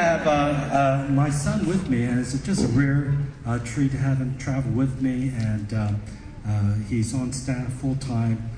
[0.00, 3.14] have uh, uh, my son with me, and it's just a rare
[3.46, 5.32] uh, treat to have him travel with me.
[5.36, 5.92] And uh,
[6.48, 8.50] uh, he's on staff full time.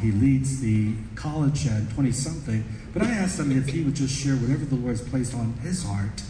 [0.00, 2.64] He leads the college at 20 something.
[2.92, 5.52] But I asked him if he would just share whatever the Lord has placed on
[5.62, 6.20] his heart.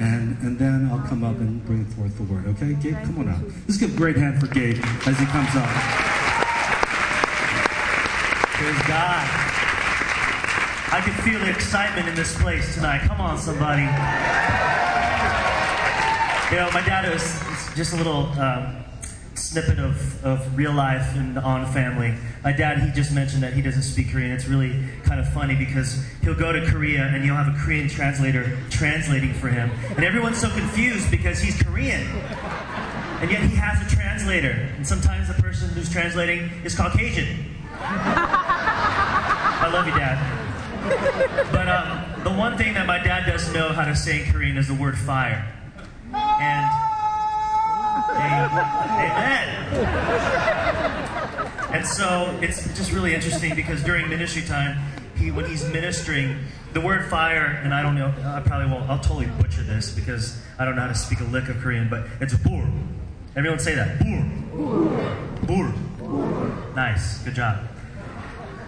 [0.00, 2.48] And, and then I'll come up and bring forth the word.
[2.48, 3.42] Okay, Gabe, come on up.
[3.68, 5.70] Let's give a great hand for Gabe as he comes up.
[8.58, 9.49] Praise God.
[10.92, 13.02] I can feel the excitement in this place tonight.
[13.06, 13.82] Come on, somebody.
[16.50, 17.40] You know, my dad was
[17.76, 18.82] just a little um,
[19.36, 22.12] snippet of, of real life and on family.
[22.42, 24.32] My dad, he just mentioned that he doesn't speak Korean.
[24.32, 27.88] It's really kind of funny because he'll go to Korea and you'll have a Korean
[27.88, 29.70] translator translating for him.
[29.90, 32.04] And everyone's so confused because he's Korean.
[33.20, 34.68] And yet he has a translator.
[34.76, 37.54] And sometimes the person who's translating is Caucasian.
[37.80, 40.39] I love you, Dad.
[41.52, 44.32] But um, the one thing that my dad does not know how to say in
[44.32, 45.46] Korean is the word fire.
[46.12, 46.66] And
[48.16, 49.50] amen.
[51.72, 54.78] And so it's just really interesting because during ministry time,
[55.16, 56.36] he when he's ministering,
[56.72, 60.40] the word fire, and I don't know, I probably won't, I'll totally butcher this because
[60.58, 62.68] I don't know how to speak a lick of Korean, but it's bur.
[63.36, 63.98] Everyone say that.
[64.00, 65.46] Bur.
[65.46, 66.74] Bur.
[66.74, 67.18] Nice.
[67.18, 67.69] Good job.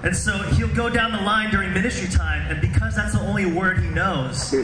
[0.02, 3.46] And so he'll go down the line during ministry time, and because that's the only
[3.46, 4.62] word he knows, Bur!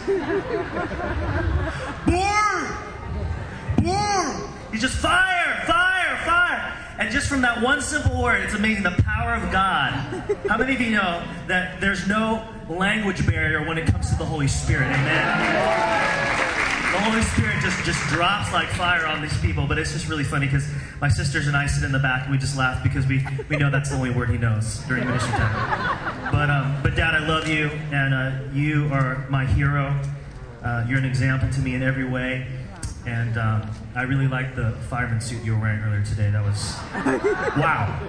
[3.82, 4.50] Bur!
[4.72, 6.74] He's just fire, fire, fire.
[6.98, 9.92] And just from that one simple word, it's amazing the power of God.
[10.48, 14.24] How many of you know that there's no language barrier when it comes to the
[14.24, 14.88] Holy Spirit?
[14.88, 16.57] Amen.
[16.92, 20.24] The Holy Spirit just, just drops like fire on these people, but it's just really
[20.24, 20.66] funny because
[21.02, 23.56] my sisters and I sit in the back and we just laugh because we, we
[23.56, 26.32] know that's the only word he knows during ministry time.
[26.32, 30.00] But, um, but Dad, I love you, and uh, you are my hero.
[30.62, 32.46] Uh, you're an example to me in every way.
[33.06, 36.30] And um, I really like the fireman suit you were wearing earlier today.
[36.30, 36.74] That was
[37.56, 38.00] wow.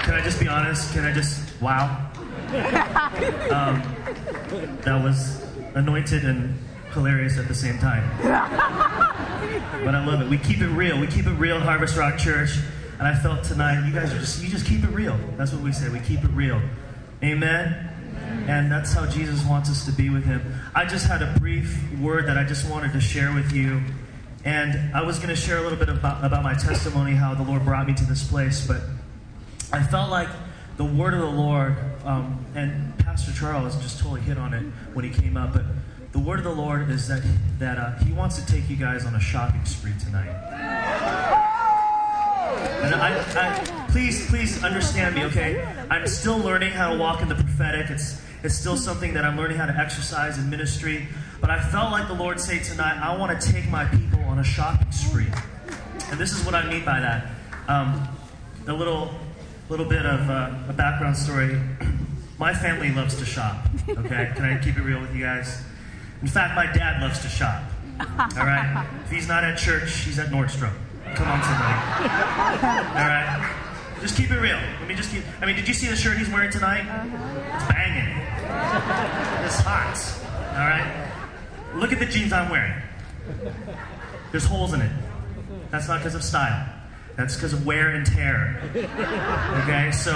[0.00, 0.92] Can I just be honest?
[0.92, 2.10] Can I just wow?
[3.50, 3.82] Um,
[4.82, 5.44] that was
[5.74, 6.58] anointed and
[6.96, 8.02] hilarious at the same time.
[9.84, 10.28] But I love it.
[10.28, 10.98] We keep it real.
[10.98, 12.58] We keep it real at Harvest Rock Church.
[12.98, 15.16] And I felt tonight, you guys are just you just keep it real.
[15.36, 15.88] That's what we say.
[15.88, 16.60] We keep it real.
[17.22, 17.88] Amen.
[18.48, 20.42] And that's how Jesus wants us to be with him.
[20.74, 23.80] I just had a brief word that I just wanted to share with you.
[24.44, 27.42] And I was going to share a little bit about, about my testimony, how the
[27.42, 28.66] Lord brought me to this place.
[28.66, 28.80] But
[29.72, 30.28] I felt like
[30.76, 34.64] the word of the Lord, um, and Pastor Charles just totally hit on it
[34.94, 35.52] when he came up.
[35.52, 35.64] But
[36.16, 37.22] the word of the Lord is that,
[37.58, 40.30] that uh, he wants to take you guys on a shopping spree tonight.
[42.82, 45.62] And I, I, please, please understand me, okay?
[45.90, 47.90] I'm still learning how to walk in the prophetic.
[47.90, 51.06] It's, it's still something that I'm learning how to exercise in ministry.
[51.38, 54.38] But I felt like the Lord say tonight, I want to take my people on
[54.38, 55.28] a shopping spree.
[56.10, 57.30] And this is what I mean by that.
[57.68, 58.08] Um,
[58.66, 59.10] a little,
[59.68, 61.60] little bit of uh, a background story.
[62.38, 64.30] My family loves to shop, okay?
[64.34, 65.62] Can I keep it real with you guys?
[66.22, 67.62] In fact, my dad loves to shop,
[68.00, 68.86] all right?
[69.04, 70.72] If he's not at church, he's at Nordstrom.
[71.14, 71.72] Come on, somebody.
[72.98, 73.54] All right?
[74.00, 74.58] Just keep it real.
[74.80, 75.22] Let me just keep.
[75.40, 76.80] I mean, did you see the shirt he's wearing tonight?
[77.54, 78.08] It's banging.
[79.46, 79.96] It's hot.
[80.52, 81.10] All right?
[81.76, 82.74] Look at the jeans I'm wearing.
[84.32, 84.90] There's holes in it.
[85.70, 86.66] That's not because of style.
[87.16, 88.60] That's because of wear and tear.
[89.62, 89.90] Okay?
[89.92, 90.12] So,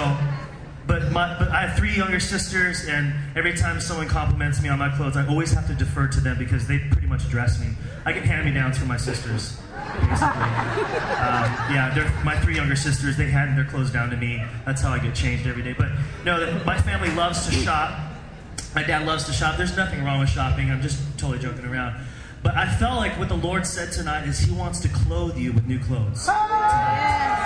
[0.90, 4.78] but, my, but I have three younger sisters, and every time someone compliments me on
[4.78, 7.68] my clothes, I always have to defer to them because they pretty much dress me.
[8.04, 9.56] I get hand me downs from my sisters
[9.98, 10.26] basically.
[10.26, 13.16] Um, yeah, they're my three younger sisters.
[13.16, 14.42] They hand their clothes down to me.
[14.64, 15.74] That's how I get changed every day.
[15.76, 15.88] But
[16.24, 17.98] no, my family loves to shop.
[18.74, 19.56] My dad loves to shop.
[19.56, 20.70] There's nothing wrong with shopping.
[20.70, 22.04] I'm just totally joking around.
[22.42, 25.52] But I felt like what the Lord said tonight is He wants to clothe you
[25.52, 26.24] with new clothes.
[26.24, 27.39] Tonight.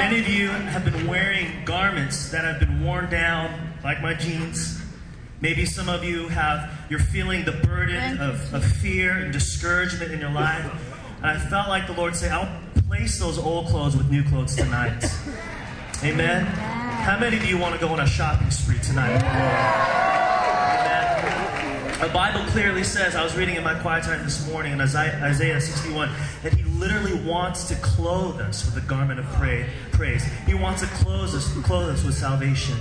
[0.00, 4.80] Many of you have been wearing garments that have been worn down, like my jeans.
[5.42, 10.18] Maybe some of you have, you're feeling the burden of, of fear and discouragement in
[10.18, 10.64] your life.
[11.18, 12.48] And I felt like the Lord say, I'll
[12.88, 15.04] place those old clothes with new clothes tonight.
[16.02, 16.46] Amen.
[16.46, 20.09] How many of you want to go on a shopping spree tonight?
[22.00, 25.60] The Bible clearly says, I was reading in my quiet time this morning in Isaiah
[25.60, 26.10] 61,
[26.42, 30.24] that He literally wants to clothe us with a garment of praise.
[30.46, 32.78] He wants to clothe us, clothe us with salvation.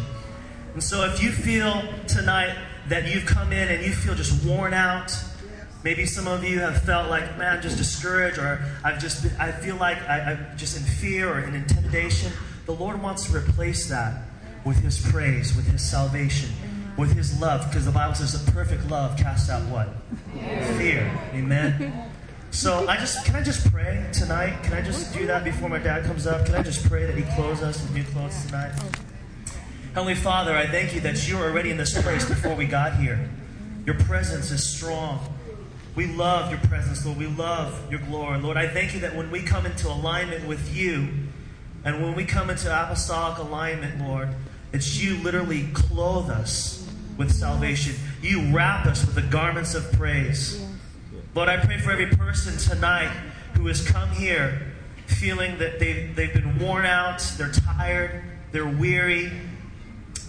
[0.73, 2.57] And so if you feel tonight
[2.87, 5.11] that you've come in and you feel just worn out,
[5.81, 9.31] Maybe some of you have felt like, man, I'm just discouraged, or I've just been,
[9.39, 12.33] I feel like I, am just in fear or in intimidation.
[12.65, 14.23] The Lord wants to replace that
[14.65, 16.49] with His praise, with His salvation.
[16.99, 19.87] With his love, because the Bible says the perfect love casts out what?
[20.77, 21.09] Fear.
[21.33, 22.11] Amen.
[22.51, 24.61] So I just can I just pray tonight?
[24.63, 26.45] Can I just do that before my dad comes up?
[26.45, 28.73] Can I just pray that he clothes us with new clothes tonight?
[29.93, 32.95] Heavenly Father, I thank you that you are already in this place before we got
[32.97, 33.29] here.
[33.85, 35.19] Your presence is strong.
[35.95, 37.17] We love your presence, Lord.
[37.17, 38.39] We love your glory.
[38.39, 41.07] Lord, I thank you that when we come into alignment with you,
[41.83, 44.29] and when we come into apostolic alignment, Lord,
[44.71, 46.78] it's you literally clothe us
[47.19, 47.93] with salvation.
[48.21, 50.65] You wrap us with the garments of praise.
[51.35, 53.11] Lord, I pray for every person tonight
[53.55, 54.73] who has come here
[55.05, 58.23] feeling that they've, they've been worn out, they're tired,
[58.53, 59.31] they're weary.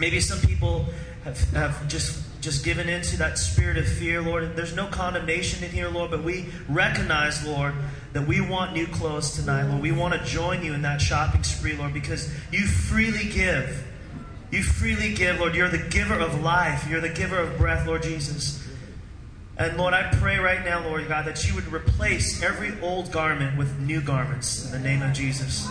[0.01, 0.87] Maybe some people
[1.25, 4.57] have, have just just given into that spirit of fear, Lord.
[4.57, 7.75] There's no condemnation in here, Lord, but we recognize, Lord,
[8.15, 9.83] that we want new clothes tonight, Lord.
[9.83, 13.87] We want to join you in that shopping spree, Lord, because you freely give.
[14.51, 15.55] You freely give, Lord.
[15.55, 16.89] You're the giver of life.
[16.89, 18.67] You're the giver of breath, Lord Jesus.
[19.57, 23.59] And Lord, I pray right now, Lord God, that you would replace every old garment
[23.59, 25.69] with new garments in the name of Jesus.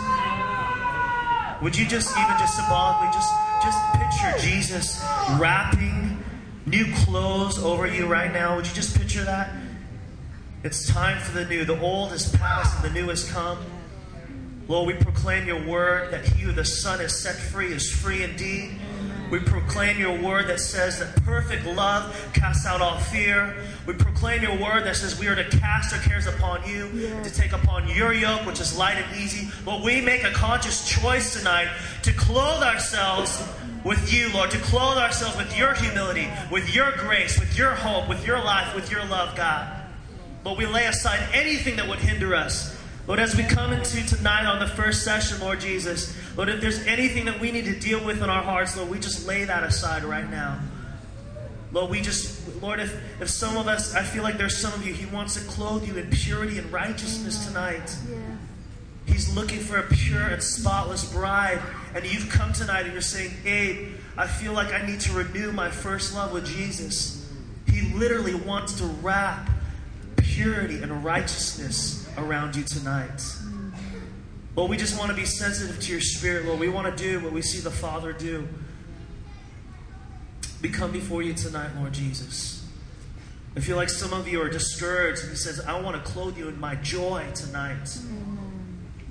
[1.62, 5.04] Would you just even just symbolically just just picture Jesus
[5.38, 6.24] wrapping
[6.66, 8.56] new clothes over you right now?
[8.56, 9.52] Would you just picture that?
[10.64, 11.66] It's time for the new.
[11.66, 13.58] The old is past and the new has come.
[14.70, 18.22] Lord, we proclaim your word that he who the Son is set free is free
[18.22, 18.80] indeed.
[19.32, 23.56] We proclaim your word that says that perfect love casts out all fear.
[23.88, 26.88] We proclaim your word that says we are to cast our cares upon you,
[27.24, 29.50] to take upon your yoke, which is light and easy.
[29.66, 31.70] But we make a conscious choice tonight
[32.04, 33.44] to clothe ourselves
[33.84, 38.08] with you, Lord, to clothe ourselves with your humility, with your grace, with your hope,
[38.08, 39.84] with your life, with your love, God.
[40.44, 42.79] But we lay aside anything that would hinder us.
[43.10, 46.86] Lord, as we come into tonight on the first session, Lord Jesus, Lord, if there's
[46.86, 49.64] anything that we need to deal with in our hearts, Lord, we just lay that
[49.64, 50.60] aside right now.
[51.72, 54.86] Lord, we just, Lord, if, if some of us, I feel like there's some of
[54.86, 57.98] you, He wants to clothe you in purity and righteousness tonight.
[58.12, 58.18] Yeah.
[59.08, 61.60] He's looking for a pure and spotless bride.
[61.96, 65.52] And you've come tonight and you're saying, Abba, I feel like I need to renew
[65.52, 67.28] my first love with Jesus.
[67.66, 69.50] He literally wants to wrap
[70.16, 73.22] purity and righteousness around you tonight.
[74.56, 76.60] Lord, we just want to be sensitive to your spirit, Lord.
[76.60, 78.48] We want to do what we see the Father do.
[80.62, 82.68] We come before you tonight, Lord Jesus.
[83.56, 86.38] I feel like some of you are discouraged, and He says, I want to clothe
[86.38, 87.98] you in my joy tonight.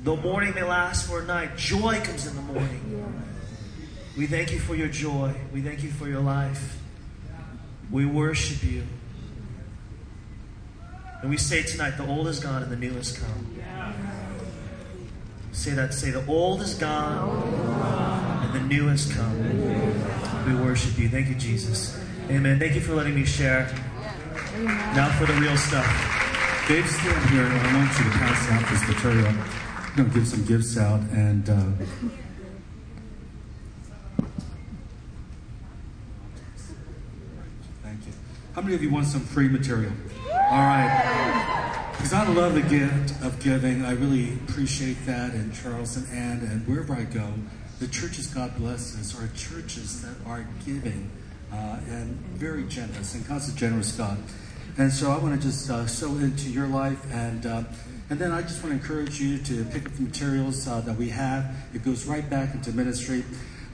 [0.04, 3.14] The morning may last for a night, joy comes in the morning.
[4.16, 5.34] We thank you for your joy.
[5.52, 6.78] We thank you for your life.
[7.90, 8.84] We worship you.
[11.20, 13.48] And we say tonight, the old is gone and the new has come.
[15.52, 15.92] Say that.
[15.92, 20.46] Say, the old is gone and the new has come.
[20.46, 21.08] We worship you.
[21.08, 22.00] Thank you, Jesus.
[22.30, 22.60] Amen.
[22.60, 23.68] Thank you for letting me share.
[24.62, 25.86] Now for the real stuff.
[26.68, 27.44] Dave, stand here.
[27.44, 29.26] and I want you to pass out this material.
[29.26, 31.48] I'm going to give some gifts out and.
[31.48, 31.54] Uh,
[37.82, 38.12] thank you.
[38.54, 39.92] How many of you want some free material?
[40.50, 41.90] All right.
[41.92, 43.84] Because I love the gift of giving.
[43.84, 45.34] I really appreciate that.
[45.34, 47.34] And Charles and Ann, and wherever I go,
[47.80, 51.10] the churches God blesses are churches that are giving
[51.52, 53.14] uh, and very generous.
[53.14, 54.16] And God's a generous God.
[54.78, 57.04] And so I want to just uh, sow into your life.
[57.12, 57.64] And, uh,
[58.08, 60.96] and then I just want to encourage you to pick up the materials uh, that
[60.96, 61.54] we have.
[61.74, 63.22] It goes right back into ministry.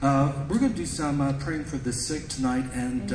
[0.01, 2.65] Uh, we're going to do some uh, praying for the sick tonight.
[2.73, 3.13] And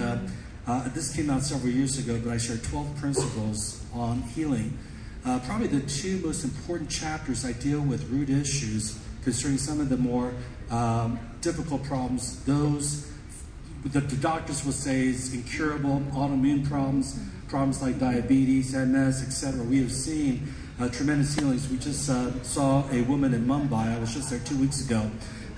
[0.70, 4.78] uh, this came out several years ago, but I shared 12 principles on healing.
[5.24, 9.88] Uh, probably the two most important chapters I deal with root issues concerning some of
[9.88, 10.32] the more
[10.70, 13.10] um, difficult problems, those
[13.86, 19.64] that the doctors will say is incurable, autoimmune problems, problems like diabetes, MS, etc.
[19.64, 21.68] We have seen uh, tremendous healings.
[21.68, 25.10] We just uh, saw a woman in Mumbai, I was just there two weeks ago,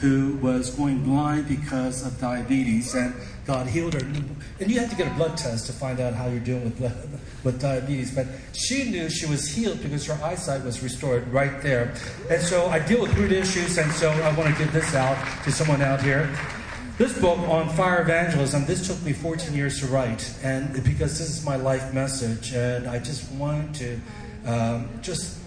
[0.03, 3.15] who was going blind because of diabetes, and
[3.47, 4.01] God healed her.
[4.59, 7.21] And you have to get a blood test to find out how you're doing with,
[7.45, 8.13] with diabetes.
[8.13, 11.95] But she knew she was healed because her eyesight was restored right there.
[12.29, 15.17] And so I deal with root issues, and so I want to give this out
[15.45, 16.29] to someone out here.
[16.99, 21.31] This book on fire evangelism, this took me 14 years to write, and because this
[21.31, 24.01] is my life message, and I just wanted to
[24.51, 25.42] um, just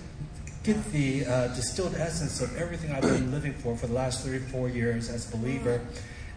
[0.65, 4.69] get the uh, distilled essence of everything I've been living for for the last 34
[4.69, 5.81] years as a believer.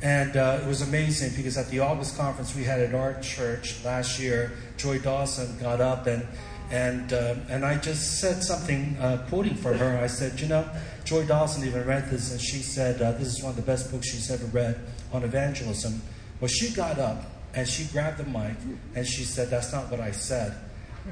[0.03, 3.83] And uh, it was amazing because at the August conference we had at our church
[3.85, 6.27] last year, Joy Dawson got up and
[6.71, 9.99] and uh, and I just said something, uh, quoting from her.
[9.99, 10.69] I said, you know,
[11.05, 13.91] Joy Dawson even read this, and she said uh, this is one of the best
[13.91, 14.79] books she's ever read
[15.11, 16.03] on evangelism.
[16.41, 18.57] Well, she got up And she grabbed the mic
[18.95, 20.55] and she said, That's not what I said.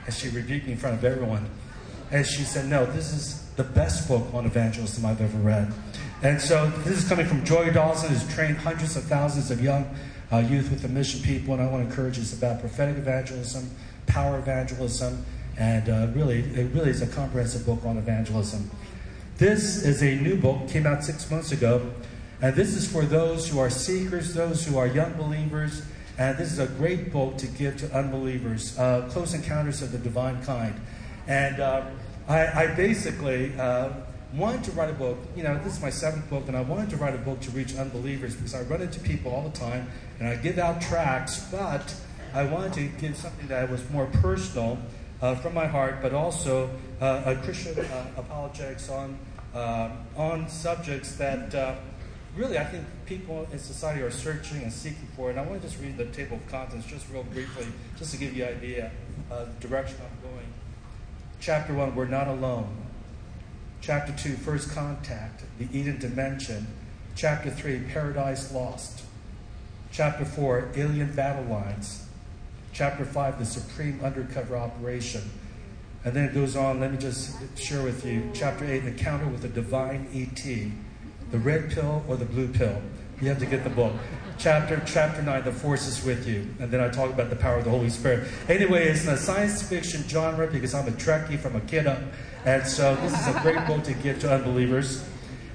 [0.05, 1.49] And she rebuked me in front of everyone.
[2.11, 5.73] And she said, No, this is the best book on evangelism I've ever read.
[6.23, 9.89] And so this is coming from Joy Dawson, who's trained hundreds of thousands of young
[10.33, 11.55] uh, youth with the mission people.
[11.55, 13.71] And I want to encourage it's about prophetic evangelism,
[14.07, 15.25] power evangelism,
[15.59, 18.71] and uh, really, it really is a comprehensive book on evangelism.
[19.39, 21.93] This is a new book, came out six months ago.
[22.43, 25.83] And this is for those who are seekers, those who are young believers.
[26.19, 29.99] And this is a great book to give to unbelievers uh, Close Encounters of the
[29.99, 30.75] Divine Kind.
[31.27, 31.83] And uh,
[32.29, 33.91] I, I, basically uh,
[34.35, 35.19] wanted to write a book.
[35.35, 37.51] You know, this is my seventh book, and I wanted to write a book to
[37.51, 41.41] reach unbelievers because I run into people all the time and I give out tracts,
[41.51, 41.95] but
[42.33, 44.79] I wanted to give something that was more personal
[45.21, 49.19] uh, from my heart, but also uh, a Christian uh, apologetics on,
[50.17, 51.55] on subjects that
[52.37, 55.31] really, I think people in society are searching and seeking for.
[55.31, 57.67] And I want to just read the table of contents just real briefly,
[57.99, 58.91] just to give you an idea
[59.31, 60.16] of the direction I'm.
[61.41, 62.77] Chapter 1, We're Not Alone.
[63.81, 66.67] Chapter 2, First Contact, The Eden Dimension.
[67.15, 69.05] Chapter 3, Paradise Lost.
[69.93, 72.07] Chapter 4, Alien Battle Lines.
[72.73, 75.23] Chapter 5, The Supreme Undercover Operation.
[76.05, 78.31] And then it goes on, let me just share with you.
[78.35, 80.45] Chapter 8, An Encounter with the Divine ET
[81.31, 82.81] the red pill or the blue pill.
[83.21, 83.93] You have to get the book.
[84.39, 87.57] Chapter chapter nine, the force is with you, and then I talk about the power
[87.57, 88.29] of the Holy Spirit.
[88.51, 92.01] Anyway, it's in a science fiction genre because I'm a Trekkie from a kid up,
[92.45, 95.03] and so this is a great book to give to unbelievers.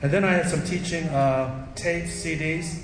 [0.01, 2.81] And then I have some teaching uh, tapes, CDs,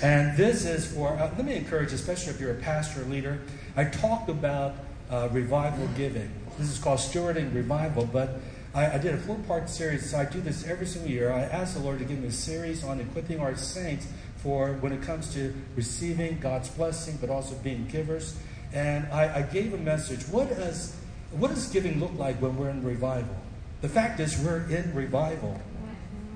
[0.00, 1.08] and this is for.
[1.14, 3.40] Uh, let me encourage, especially if you're a pastor or leader.
[3.76, 4.74] I talked about
[5.10, 6.30] uh, revival giving.
[6.56, 8.38] This is called stewarding revival, but
[8.74, 11.32] I, I did a four part series, so I do this every single year.
[11.32, 14.06] I ask the Lord to give me a series on equipping our saints
[14.42, 18.36] for when it comes to receiving God's blessing, but also being givers.
[18.72, 20.22] And I, I gave a message.
[20.28, 20.96] What does,
[21.30, 23.36] what does giving look like when we're in revival?
[23.82, 25.60] The fact is, we're in revival.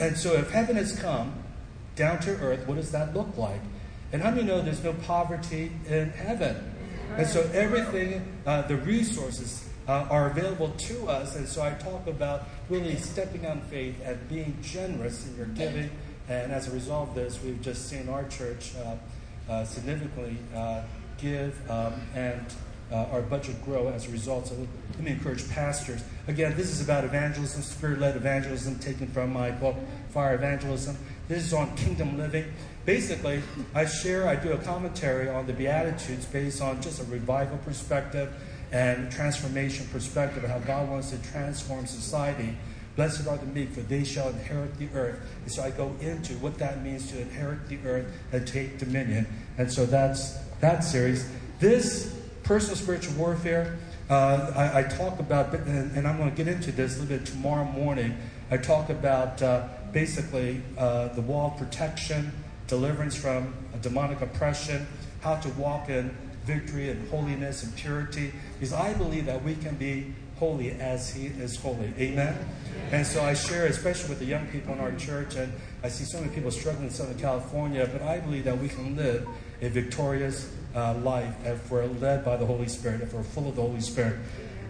[0.00, 1.34] And so if heaven has come
[1.94, 3.60] down to earth, what does that look like?
[4.12, 6.74] And how many know there's no poverty in heaven?
[7.16, 11.36] And so everything, uh, the resources, uh, are available to us.
[11.36, 15.90] And so I talk about really stepping on faith and being generous in your giving.
[16.28, 20.82] And as a result of this, we've just seen our church uh, uh, significantly uh,
[21.18, 22.44] give um, and
[22.92, 24.46] our budget grow as a result.
[24.46, 24.54] So
[24.92, 26.04] let me encourage pastors.
[26.28, 29.74] Again, this is about evangelism, spirit led evangelism, taken from my book,
[30.10, 30.96] Fire Evangelism.
[31.28, 32.44] This is on kingdom living.
[32.84, 33.42] Basically,
[33.74, 38.32] I share, I do a commentary on the Beatitudes based on just a revival perspective
[38.70, 42.56] and transformation perspective of how God wants to transform society.
[42.96, 45.20] Blessed are the meek, for they shall inherit the earth.
[45.42, 49.26] And so I go into what that means to inherit the earth and take dominion.
[49.58, 51.28] And so that's that series.
[51.60, 53.76] This personal spiritual warfare,
[54.08, 57.18] uh, I, I, talk about, and, and, I'm going to get into this a little
[57.18, 58.16] bit tomorrow morning.
[58.50, 62.32] I talk about uh, basically uh, the wall of protection,
[62.68, 64.86] deliverance from demonic oppression,
[65.20, 69.74] how to walk in victory and holiness and purity because I believe that we can
[69.74, 71.92] be holy as He is holy.
[71.98, 72.36] Amen?
[72.92, 75.52] And so I share, especially with the young people in our church, and
[75.82, 78.96] I see so many people struggling in Southern California, but I believe that we can
[78.96, 79.26] live
[79.60, 83.56] a victorious uh, life if we're led by the Holy Spirit, if we're full of
[83.56, 84.16] the Holy Spirit.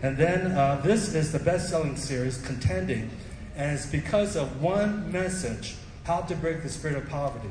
[0.02, 3.10] And then uh, this is the best selling series, Contending,
[3.56, 7.50] and it's because of one message how to break the spirit of poverty.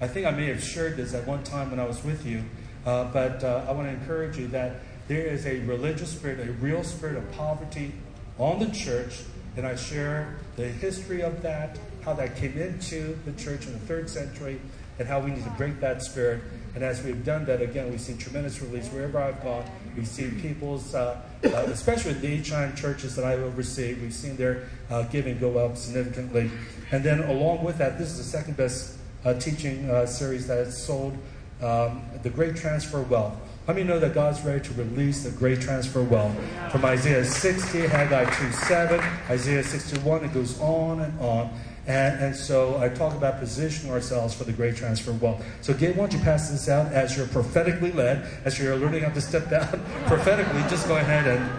[0.00, 2.42] I think I may have shared this at one time when I was with you.
[2.84, 4.76] Uh, but uh, I want to encourage you that
[5.12, 7.92] there is a religious spirit, a real spirit of poverty
[8.38, 9.20] on the church,
[9.58, 13.78] and I share the history of that, how that came into the church in the
[13.80, 14.58] third century,
[14.98, 16.40] and how we need to break that spirit.
[16.74, 19.64] And as we've done that, again, we've seen tremendous release wherever I've gone.
[19.94, 24.70] We've seen people's, uh, uh, especially the HIM churches that I oversee, we've seen their
[24.88, 26.50] uh, giving go up significantly.
[26.90, 30.56] And then along with that, this is the second best uh, teaching uh, series that
[30.56, 31.18] has sold
[31.60, 33.36] um, the great transfer of wealth.
[33.66, 36.34] Let me know that God's ready to release the great transfer of wealth.
[36.72, 39.00] From Isaiah 60, Haggai 2 7,
[39.30, 41.50] Isaiah 61, it goes on and on.
[41.86, 45.44] And, and so I talk about positioning ourselves for the great transfer of wealth.
[45.60, 49.04] So, Gabe, why don't you pass this out as you're prophetically led, as you're learning
[49.04, 49.68] how to step down
[50.06, 50.60] prophetically?
[50.62, 51.50] Just go ahead and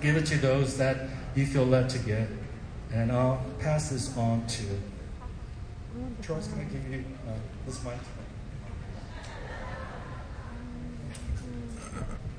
[0.00, 2.28] give it to those that you feel led to give.
[2.92, 4.64] And I'll pass this on to
[6.22, 6.48] Charles.
[6.48, 7.32] Can I give you uh,
[7.66, 7.94] this mic?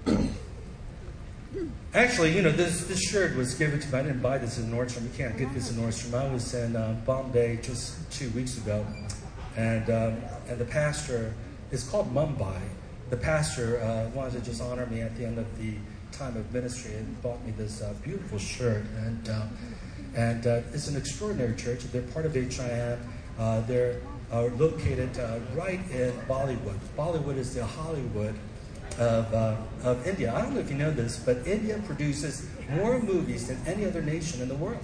[1.94, 4.00] Actually, you know, this, this shirt was given to me.
[4.00, 5.04] I didn't buy this in Nordstrom.
[5.04, 6.14] You can't get this in Nordstrom.
[6.14, 8.86] I was in uh, Bombay just two weeks ago,
[9.58, 11.34] and um, and the pastor
[11.72, 12.60] is called Mumbai,
[13.10, 15.74] the pastor uh, wanted to just honor me at the end of the
[16.12, 18.86] time of ministry and bought me this uh, beautiful shirt.
[18.98, 19.46] And, uh,
[20.16, 21.84] and uh, it's an extraordinary church.
[21.92, 22.50] They're part of HIM.
[23.68, 25.18] They're located
[25.54, 26.78] right in Bollywood.
[26.98, 28.36] Bollywood is the Hollywood
[29.00, 29.34] of,
[29.84, 30.34] of India.
[30.34, 34.02] I don't know if you know this, but India produces more movies than any other
[34.02, 34.84] nation in the world.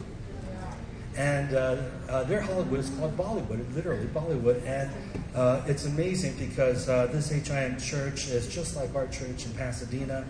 [1.15, 4.63] And uh, uh, their Hollywood is called Bollywood, literally Bollywood.
[4.65, 4.91] And
[5.35, 10.25] uh, it's amazing because this HIM church is just like our church in Pasadena.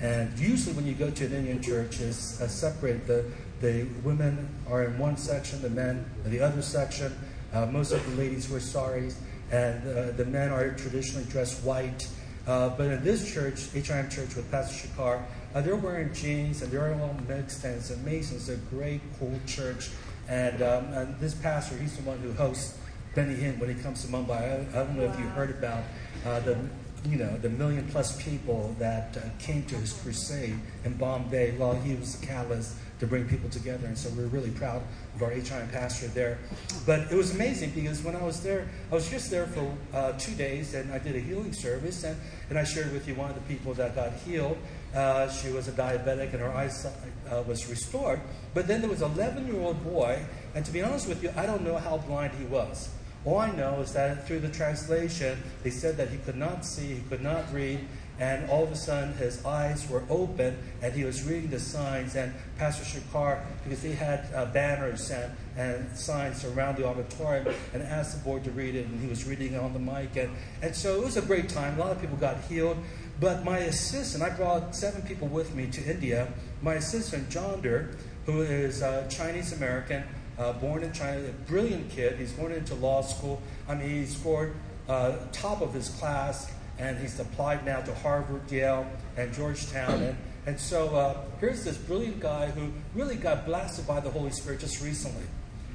[0.00, 3.06] And usually, when you go to an Indian church, it's uh, separated.
[3.08, 3.24] The,
[3.60, 7.18] the women are in one section, the men in the other section.
[7.52, 9.18] Uh, most of the ladies wear saris,
[9.50, 12.06] and uh, the men are traditionally dressed white.
[12.48, 15.22] Uh, but in this church, HIM church with Pastor Shikar,
[15.54, 18.38] uh, they're wearing jeans and they're all mixed, and it's amazing.
[18.38, 19.90] It's a great, cool church.
[20.30, 22.78] And, um, and this pastor, he's the one who hosts
[23.14, 24.30] Benny Hinn when he comes to Mumbai.
[24.30, 25.84] I, I don't know if you heard about
[26.24, 26.58] uh, the
[27.06, 31.74] you know, the million plus people that uh, came to his crusade in Bombay, well,
[31.74, 33.86] he was the catalyst to bring people together.
[33.86, 34.82] And so we're really proud
[35.22, 36.38] our HIM pastor there.
[36.86, 40.12] But it was amazing because when I was there, I was just there for uh,
[40.12, 42.04] two days and I did a healing service.
[42.04, 42.16] And,
[42.50, 44.58] and I shared with you one of the people that got healed.
[44.94, 46.92] Uh, she was a diabetic and her eyesight
[47.30, 48.20] uh, was restored.
[48.54, 50.24] But then there was an 11 year old boy.
[50.54, 52.90] And to be honest with you, I don't know how blind he was.
[53.24, 56.94] All I know is that through the translation, they said that he could not see,
[56.94, 57.80] he could not read,
[58.18, 62.16] and all of a sudden his eyes were open and he was reading the signs.
[62.16, 67.82] And Pastor Shakar, because they had uh, banners and, and signs around the auditorium, and
[67.82, 70.16] asked the board to read it, and he was reading it on the mic.
[70.16, 70.30] And,
[70.62, 71.76] and so it was a great time.
[71.76, 72.76] A lot of people got healed.
[73.20, 76.28] But my assistant, I brought seven people with me to India.
[76.62, 77.90] My assistant, John Der,
[78.26, 80.04] who is uh, Chinese American,
[80.38, 82.16] uh, born in China, a brilliant kid.
[82.16, 83.42] He's going into law school.
[83.68, 84.54] I mean, he scored
[84.88, 90.02] uh, top of his class, and he's applied now to Harvard, Yale, and Georgetown.
[90.02, 94.30] And, and so uh, here's this brilliant guy who really got blasted by the Holy
[94.30, 95.26] Spirit just recently.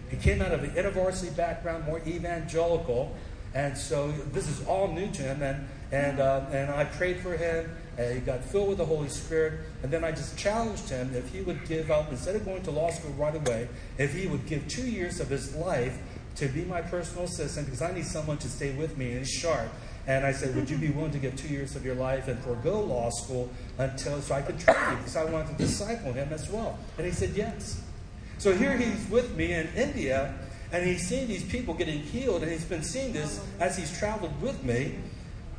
[0.09, 3.15] He came out of an InterVarsity background, more evangelical,
[3.55, 5.41] and so this is all new to him.
[5.43, 9.09] And, and, uh, and I prayed for him and he got filled with the Holy
[9.09, 9.59] Spirit.
[9.83, 12.71] And then I just challenged him if he would give up, instead of going to
[12.71, 15.97] law school right away, if he would give two years of his life
[16.37, 19.69] to be my personal assistant, because I need someone to stay with me and sharp.
[20.05, 22.39] And I said, Would you be willing to give two years of your life and
[22.39, 24.97] forego law school until so I could train you?
[24.97, 26.77] Because I wanted to disciple him as well.
[26.97, 27.81] And he said, Yes.
[28.37, 30.33] So here he's with me in India,
[30.71, 34.41] and he's seeing these people getting healed, and he's been seeing this as he's traveled
[34.41, 34.95] with me.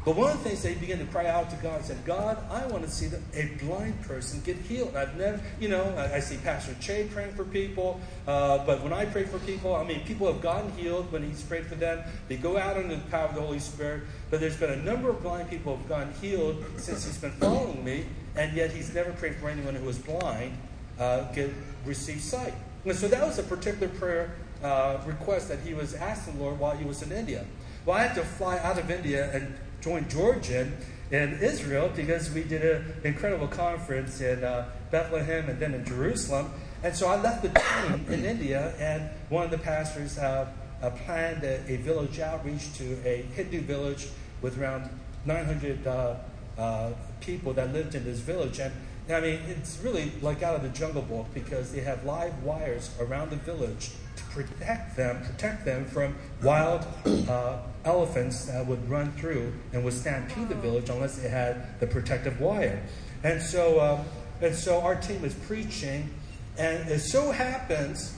[0.05, 2.37] But one of the things they began to cry out to God and said, God,
[2.51, 4.95] I want to see the, a blind person get healed.
[4.95, 8.93] I've never, you know, I, I see Pastor Che praying for people, uh, but when
[8.93, 12.05] I pray for people, I mean, people have gotten healed when he's prayed for them.
[12.29, 14.03] They go out under the power of the Holy Spirit.
[14.31, 17.33] But there's been a number of blind people who have gotten healed since he's been
[17.33, 18.05] following me,
[18.37, 20.59] and yet he's never prayed for anyone who was blind
[20.99, 21.51] uh, get
[21.85, 22.55] receive sight.
[22.85, 26.59] And so that was a particular prayer uh, request that he was asking the Lord
[26.59, 27.45] while he was in India.
[27.85, 30.75] Well, I had to fly out of India and joined Georgian
[31.11, 36.51] in Israel because we did an incredible conference in uh, Bethlehem and then in Jerusalem.
[36.83, 40.49] And so I left the team in India, and one of the pastors uh,
[40.83, 44.09] uh, planned a, a, village outreach to a Hindu village
[44.41, 44.89] with around
[45.27, 46.17] 900 uh,
[46.57, 48.59] uh, people that lived in this village.
[48.59, 48.73] And
[49.11, 52.91] I mean, it's really like out of the Jungle Book because they have live wires
[53.01, 56.87] around the village to protect them, protect them from wild
[57.29, 61.87] uh, elephants that would run through and would stampede the village unless it had the
[61.87, 62.83] protective wire.
[63.23, 64.05] And so, um,
[64.41, 66.11] and so our team is preaching,
[66.59, 68.17] and it so happens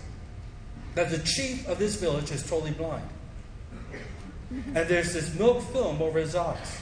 [0.94, 3.06] that the chief of this village is totally blind.
[4.50, 6.80] And there's this milk film over his eyes.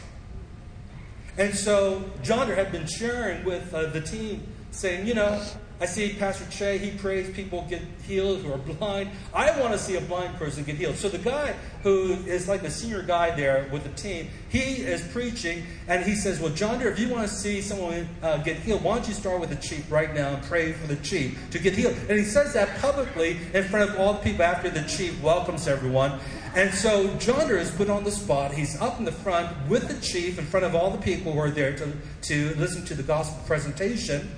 [1.36, 5.42] And so John had been sharing with uh, the team, saying, you know,
[5.80, 9.10] I see Pastor Che, he prays people get healed who are blind.
[9.34, 10.96] I want to see a blind person get healed.
[10.96, 15.00] So the guy who is like the senior guy there with the team, he is
[15.08, 18.58] preaching and he says, Well, John Deere, if you want to see someone uh, get
[18.58, 21.38] healed, why don't you start with the chief right now and pray for the chief
[21.50, 21.96] to get healed?
[22.08, 25.66] And he says that publicly in front of all the people after the chief welcomes
[25.66, 26.20] everyone.
[26.54, 28.54] And so John Deere is put on the spot.
[28.54, 31.40] He's up in the front with the chief in front of all the people who
[31.40, 34.30] are there to, to listen to the gospel presentation.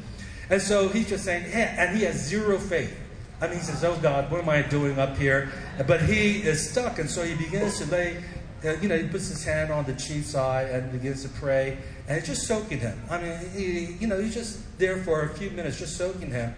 [0.51, 2.97] And so he's just saying, yeah, and he has zero faith.
[3.41, 5.53] I mean, he says, Oh God, what am I doing up here?
[5.87, 6.99] But he is stuck.
[6.99, 8.23] And so he begins to lay,
[8.65, 11.77] uh, you know, he puts his hand on the chief's eye and begins to pray.
[12.09, 12.99] And it's just soaking him.
[13.11, 16.55] I mean, he, you know, he's just there for a few minutes, just soaking him.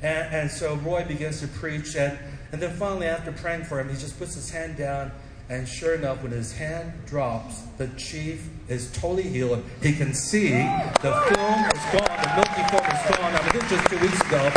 [0.00, 1.96] And, and so Roy begins to preach.
[1.96, 2.18] And,
[2.50, 5.12] and then finally, after praying for him, he just puts his hand down
[5.52, 9.62] And sure enough, when his hand drops, the chief is totally healed.
[9.82, 13.34] He can see the film is gone, the milky film is gone.
[13.34, 14.50] I mean, this just two weeks ago.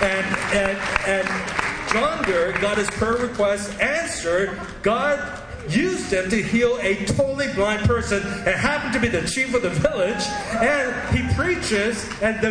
[0.00, 0.26] And,
[0.56, 4.58] and, and John Gurr got his prayer request answered.
[4.80, 5.39] God
[5.74, 8.18] used him to heal a totally blind person.
[8.46, 10.22] It happened to be the chief of the village,
[10.60, 12.50] and he preaches, and the,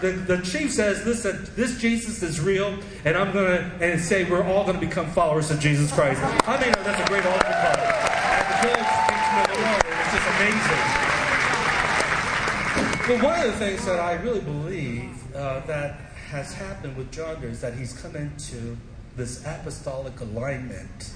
[0.00, 4.44] the, the chief says, "Listen, this Jesus is real, and I'm gonna and say we're
[4.44, 7.76] all gonna become followers of Jesus Christ." I mean, that's a great altar call.
[8.36, 9.56] And the village to
[9.88, 11.06] it's just amazing.
[13.06, 16.00] But one of the things that I really believe uh, that
[16.30, 18.76] has happened with John is that he's come into
[19.16, 21.12] this apostolic alignment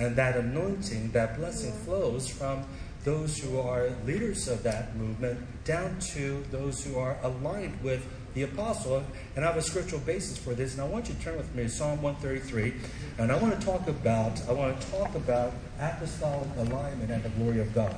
[0.00, 2.64] and that anointing, that blessing flows from
[3.04, 8.42] those who are leaders of that movement down to those who are aligned with the
[8.42, 9.04] apostle.
[9.36, 10.72] And I have a scriptural basis for this.
[10.72, 12.74] And I want you to turn with me to Psalm 133.
[13.18, 17.30] And I want to talk about, I want to talk about apostolic alignment and the
[17.30, 17.94] glory of God.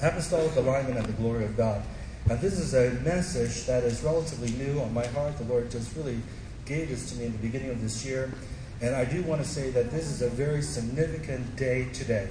[0.00, 1.82] Apostolic alignment and the glory of God.
[2.28, 5.38] And this is a message that is relatively new on my heart.
[5.38, 6.20] The Lord just really
[6.64, 8.32] gave this to me in the beginning of this year.
[8.82, 12.28] And I do want to say that this is a very significant day today.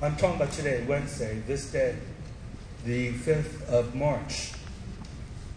[0.00, 1.96] I'm talking about today, Wednesday, this day,
[2.84, 4.52] the 5th of March.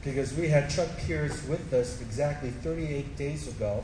[0.03, 3.83] Because we had Chuck Pierce with us exactly 38 days ago.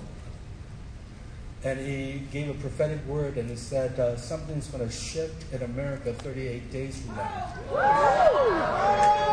[1.64, 5.62] And he gave a prophetic word and he said, uh, Something's going to shift in
[5.62, 7.54] America 38 days from now.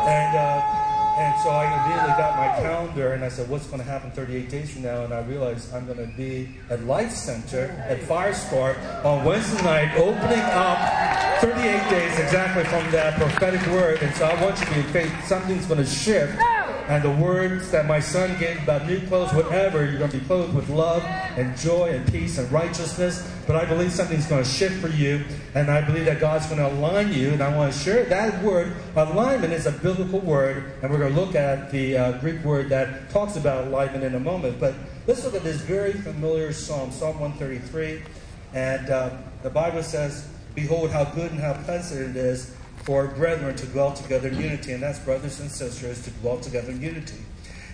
[0.07, 0.37] And.
[0.37, 0.84] Uh,
[1.17, 4.49] and so I immediately got my calendar and I said, what's going to happen 38
[4.49, 5.03] days from now?
[5.03, 8.75] And I realized I'm going to be at Life Center at Firestorm
[9.05, 10.77] on Wednesday night, opening up
[11.41, 14.01] 38 days exactly from that prophetic word.
[14.01, 15.13] And so I want you to be in faith.
[15.25, 16.37] Something's going to shift
[16.87, 20.25] and the words that my son gave about new clothes, whatever, you're going to be
[20.25, 23.27] clothed with love and joy and peace and righteousness.
[23.47, 25.23] But I believe something's going to shift for you,
[25.55, 27.31] and I believe that God's going to align you.
[27.31, 28.75] And I want to share that word.
[28.95, 32.69] Alignment is a biblical word, and we're going to look at the uh, Greek word
[32.69, 34.59] that talks about alignment in a moment.
[34.59, 34.75] But
[35.07, 38.03] let's look at this very familiar psalm, Psalm 133.
[38.53, 39.09] And uh,
[39.41, 42.54] the Bible says, Behold, how good and how pleasant it is
[42.85, 46.71] for brethren to dwell together in unity, and that's brothers and sisters to dwell together
[46.71, 47.17] in unity.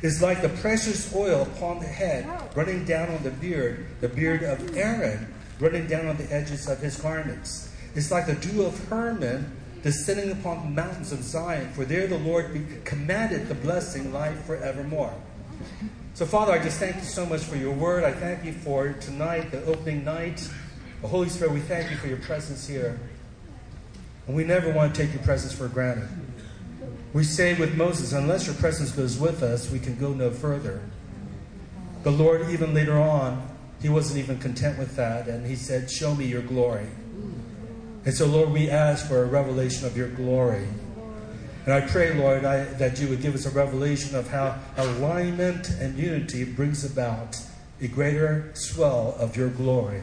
[0.02, 4.42] is like the precious oil upon the head, running down on the beard, the beard
[4.42, 7.70] of Aaron, running down on the edges of his garments.
[7.94, 12.18] It's like the dew of Hermon descending upon the mountains of Zion, for there the
[12.18, 15.14] Lord commanded the blessing, life forevermore.
[16.14, 18.04] So, Father, I just thank you so much for your word.
[18.04, 20.48] I thank you for tonight, the opening night.
[21.02, 23.00] The Holy Spirit, we thank you for your presence here.
[24.28, 26.08] And we never want to take your presence for granted.
[27.14, 30.82] We say with Moses, unless your presence goes with us, we can go no further.
[32.04, 33.48] The Lord, even later on,
[33.82, 36.88] he wasn't even content with that, and he said, Show me your glory.
[38.06, 40.68] And so, Lord, we ask for a revelation of your glory.
[41.66, 45.70] And I pray, Lord, I, that you would give us a revelation of how alignment
[45.70, 47.38] and unity brings about
[47.80, 50.02] a greater swell of your glory.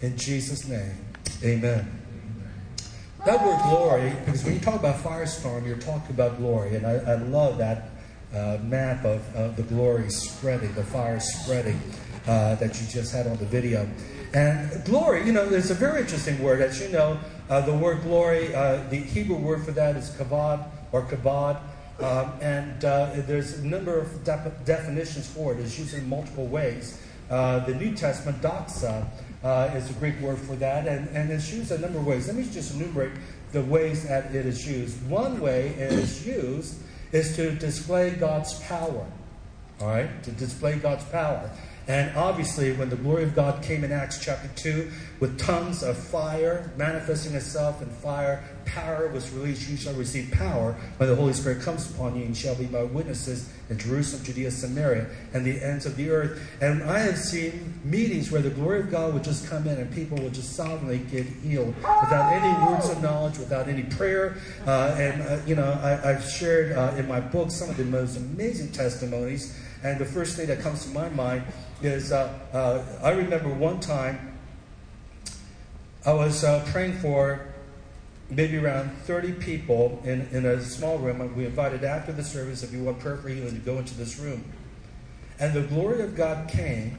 [0.00, 1.07] In Jesus' name.
[1.44, 1.88] Amen.
[3.24, 6.74] That word glory, because when you talk about firestorm, you're talking about glory.
[6.74, 7.90] And I, I love that
[8.34, 11.80] uh, map of, of, the glory spreading, the fire spreading
[12.26, 13.88] uh, that you just had on the video.
[14.34, 16.60] And glory, you know, it's a very interesting word.
[16.60, 20.68] As you know, uh, the word glory, uh, the Hebrew word for that is kavod
[20.90, 21.60] or kabod.
[22.00, 25.60] Um, and uh, there's a number of de- definitions for it.
[25.60, 27.00] It's used in multiple ways.
[27.30, 29.06] Uh, the New Testament, doxa,
[29.42, 32.26] uh, is a Greek word for that, and, and it's used a number of ways.
[32.26, 33.12] Let me just enumerate
[33.52, 35.08] the ways that it is used.
[35.08, 36.76] One way it is used
[37.12, 39.06] is to display God's power,
[39.80, 41.50] all right, to display God's power.
[41.86, 45.96] And obviously, when the glory of God came in Acts chapter 2 with tongues of
[45.96, 49.70] fire manifesting itself in fire, power was released.
[49.70, 52.82] You shall receive power when the Holy Spirit comes upon you, and shall be my
[52.82, 56.40] witnesses in Jerusalem, Judea, Samaria, and the ends of the earth.
[56.60, 59.92] And I have seen meetings where the glory of God would just come in and
[59.92, 64.38] people would just sovereignly get healed without any words of knowledge, without any prayer.
[64.66, 67.84] Uh, and, uh, you know, I, have shared uh, in my book some of the
[67.84, 69.58] most amazing testimonies.
[69.82, 71.44] And the first thing that comes to my mind
[71.82, 74.38] is uh, uh, I remember one time
[76.06, 77.47] I was uh, praying for
[78.30, 81.34] maybe around 30 people in, in a small room.
[81.34, 84.18] We invited after the service, if you want prayer for healing, to go into this
[84.18, 84.44] room.
[85.38, 86.98] And the glory of God came.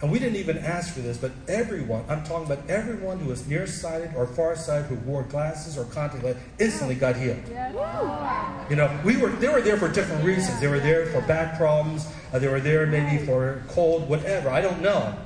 [0.00, 3.48] And we didn't even ask for this, but everyone, I'm talking about everyone who was
[3.48, 7.40] nearsighted or farsighted who wore glasses or contact lenses, instantly got healed.
[8.70, 10.60] You know, we were they were there for different reasons.
[10.60, 14.50] They were there for back problems, uh, they were there maybe for cold, whatever.
[14.50, 15.18] I don't know.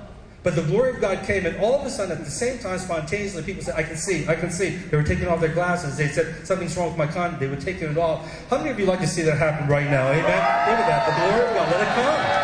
[0.42, 2.76] But the glory of God came, and all of a sudden, at the same time,
[2.78, 4.70] spontaneously, people said, I can see, I can see.
[4.70, 5.96] They were taking off their glasses.
[5.96, 7.38] They said, Something's wrong with my con.
[7.38, 8.28] They were taking it off.
[8.50, 10.08] How many of you like to see that happen right now?
[10.08, 10.24] Amen?
[10.24, 11.06] Look at that.
[11.06, 11.72] The glory of God.
[11.72, 12.42] Let it come.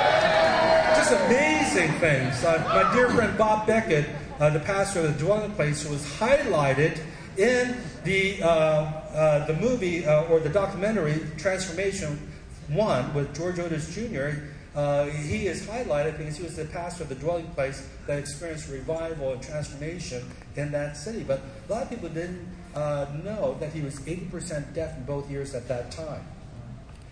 [0.95, 2.45] Just amazing things.
[2.45, 4.09] Uh, my dear friend Bob Beckett,
[4.39, 7.01] uh, the pastor of the dwelling place, was highlighted
[7.37, 12.31] in the, uh, uh the movie uh, or the documentary Transformation
[12.69, 14.39] 1 with George Otis Jr.
[14.79, 18.71] Uh, he is highlighted because he was the pastor of the dwelling place that experienced
[18.71, 20.23] revival and transformation
[20.55, 21.25] in that city.
[21.25, 25.29] But a lot of people didn't uh, know that he was 80% deaf in both
[25.33, 26.25] ears at that time.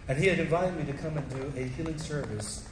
[0.06, 2.68] And he had invited me to come and do a healing service.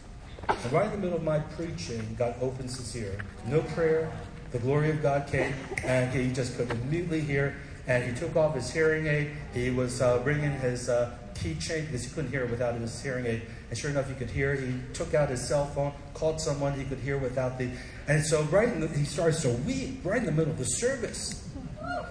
[0.49, 3.19] And right in the middle of my preaching, God opens his ear.
[3.49, 4.13] No prayer.
[4.53, 7.57] The glory of God came, and he just could immediately hear.
[7.89, 9.33] And he took off his hearing aid.
[9.53, 10.89] He was uh, bringing his
[11.35, 13.43] uh, keychain because he couldn't hear it without his hearing aid.
[13.71, 14.55] And sure enough, he could hear.
[14.55, 17.71] He took out his cell phone, called someone he could hear without the.
[18.09, 20.65] And so, right in the, he starts to weep right in the middle of the
[20.65, 21.49] service.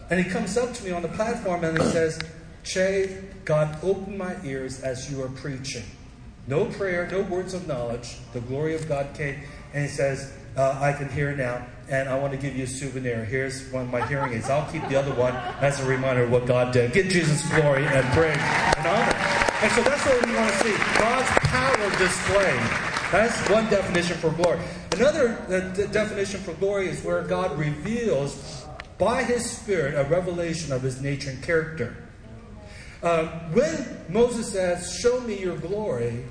[0.10, 2.20] And he comes up to me on the platform and he says,
[2.64, 5.84] Che, God opened my ears as you were preaching.
[6.48, 8.18] No prayer, no words of knowledge.
[8.34, 9.42] The glory of God came.
[9.74, 12.68] And he says, uh, I can hear now, and I want to give you a
[12.68, 13.26] souvenir.
[13.26, 14.50] Here's one of my hearing aids.
[14.50, 16.94] I'll keep the other one as a reminder of what God did.
[16.94, 19.13] Give Jesus glory and praise and honor.
[19.62, 22.94] And so that's what we want to see God's power displayed.
[23.12, 24.60] That's one definition for glory.
[24.92, 28.66] Another uh, definition for glory is where God reveals
[28.98, 31.96] by His Spirit a revelation of His nature and character.
[33.02, 36.26] Uh, when Moses says, Show me your glory,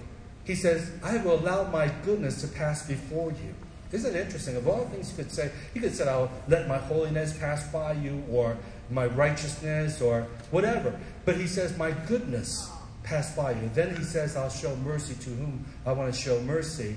[0.44, 3.54] he says, I will allow my goodness to pass before you.
[3.92, 4.56] Isn't it interesting?
[4.56, 7.92] Of all things you could say, you could say, I'll let my holiness pass by
[7.92, 8.56] you, or
[8.90, 10.98] my righteousness, or whatever.
[11.24, 12.70] But he says, My goodness
[13.02, 13.70] pass by you.
[13.74, 16.96] Then he says, I'll show mercy to whom I want to show mercy.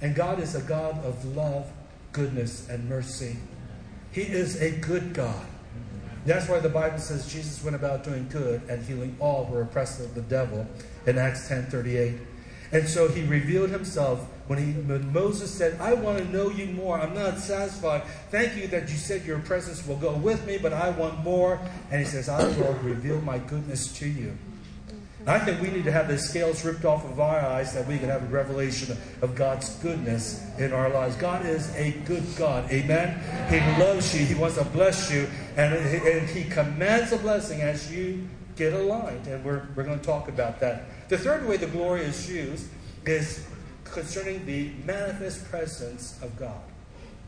[0.00, 1.70] And God is a God of love,
[2.12, 3.36] goodness, and mercy.
[4.12, 5.46] He is a good God.
[6.26, 9.62] That's why the Bible says Jesus went about doing good and healing all who were
[9.62, 10.66] oppressed of the devil
[11.06, 12.14] in Acts 10 38.
[12.72, 16.66] And so he revealed himself when, he, when Moses said, I want to know you
[16.66, 17.00] more.
[17.00, 18.02] I'm not satisfied.
[18.30, 21.60] Thank you that you said your presence will go with me, but I want more.
[21.90, 24.36] And he says, I will reveal my goodness to you.
[25.28, 27.98] I think we need to have the scales ripped off of our eyes that we
[27.98, 31.16] can have a revelation of God's goodness in our lives.
[31.16, 32.70] God is a good God.
[32.70, 33.18] Amen.
[33.50, 34.24] He loves you.
[34.24, 35.28] He wants to bless you.
[35.56, 39.26] And, and He commands a blessing as you get aligned.
[39.26, 41.08] And we're, we're going to talk about that.
[41.08, 42.66] The third way the glory is used
[43.04, 43.46] is
[43.84, 46.60] concerning the manifest presence of God.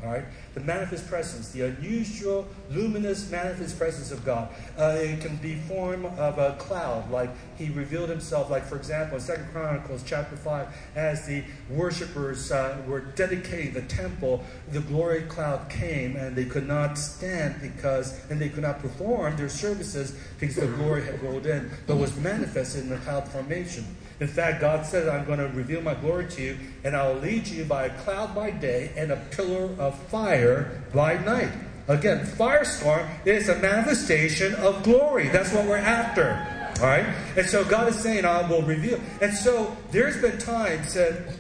[0.05, 0.25] All right?
[0.55, 4.49] The manifest presence, the unusual, luminous, manifest presence of God.
[4.79, 9.17] Uh, it can be form of a cloud, like he revealed himself, like, for example,
[9.17, 15.23] in Second Chronicles chapter 5, as the worshippers uh, were dedicating the temple, the glory
[15.23, 20.17] cloud came, and they could not stand because, and they could not perform their services
[20.39, 23.85] because the glory had rolled in, but was manifested in the cloud formation.
[24.21, 27.47] In fact, God said, I'm going to reveal my glory to you, and I'll lead
[27.47, 31.53] you by a cloud by day and a pillar of fire by night.
[31.87, 35.29] Again, firestorm is a manifestation of glory.
[35.29, 36.33] That's what we're after.
[36.81, 37.07] All right?
[37.37, 39.01] And so God is saying, I will reveal.
[39.23, 41.35] And so there's been times that,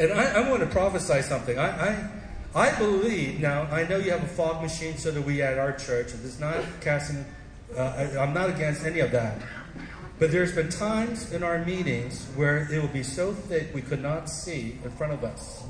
[0.00, 1.58] and I, I want to prophesy something.
[1.58, 2.08] I, I,
[2.54, 5.72] I believe, now, I know you have a fog machine, so do we at our
[5.72, 6.08] church.
[6.24, 7.24] It's not casting,
[7.76, 9.38] uh, I'm not against any of that.
[10.18, 14.00] But there's been times in our meetings where it will be so thick we could
[14.00, 15.64] not see in front of us.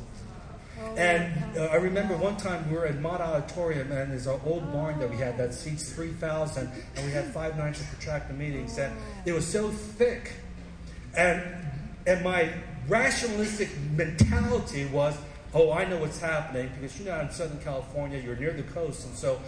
[0.96, 4.70] And uh, I remember one time we were at Mott Auditorium, and there's an old
[4.72, 8.76] barn that we had that seats 3,000, and we had five nights of protracted meetings,
[8.78, 10.32] and it was so thick.
[11.16, 11.42] And,
[12.06, 12.52] and my
[12.86, 15.16] rationalistic mentality was,
[15.54, 19.06] oh, I know what's happening, because you know, in Southern California, you're near the coast,
[19.06, 19.40] and so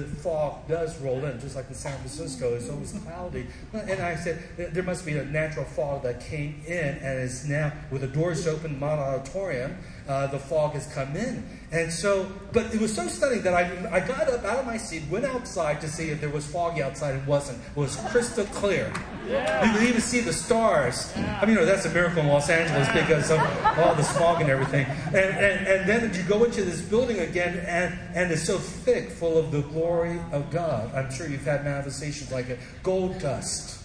[0.00, 2.54] the fog does roll in, just like in San Francisco.
[2.54, 3.46] It's always cloudy.
[3.72, 7.72] And I said, there must be a natural fog that came in and is now,
[7.90, 9.76] with the doors open, Mott Auditorium,
[10.08, 11.44] uh, the fog has come in.
[11.72, 14.76] And so, but it was so stunning that I, I got up out of my
[14.76, 17.14] seat, went outside to see if there was foggy outside.
[17.14, 17.58] It wasn't.
[17.70, 18.92] It was crystal clear.
[19.26, 19.64] Yeah.
[19.64, 21.10] You could even see the stars.
[21.16, 21.38] Yeah.
[21.40, 23.38] I mean, you know, that's a miracle in Los Angeles because of
[23.78, 24.84] all the smog and everything.
[25.06, 29.08] And, and, and then you go into this building again, and, and it's so thick,
[29.08, 30.94] full of the glory of God.
[30.94, 32.58] I'm sure you've had manifestations like it.
[32.82, 33.81] Gold dust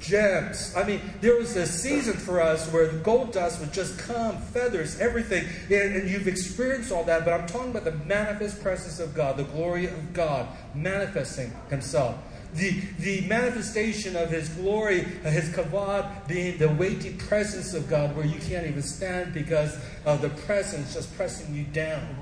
[0.00, 0.74] gems.
[0.76, 4.38] I mean, there was a season for us where the gold dust would just come,
[4.38, 5.46] feathers, everything.
[5.66, 9.36] And, and, you've experienced all that, but I'm talking about the manifest presence of God,
[9.36, 12.16] the glory of God manifesting Himself.
[12.54, 18.16] the, the manifestation of His glory, uh, His kavod, being the weighty presence of God
[18.16, 22.16] where you can't even stand because of the presence just pressing you down.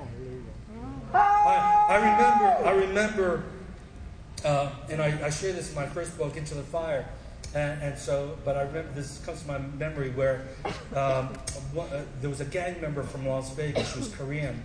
[1.14, 3.44] I, I remember, I remember,
[4.44, 7.08] uh, and I, I share this in my first book, Into the Fire.
[7.54, 10.48] And, and, so, but I remember this comes to my memory where
[10.94, 11.28] um,
[11.72, 13.90] one, uh, there was a gang member from Las Vegas.
[13.92, 14.62] She was Korean,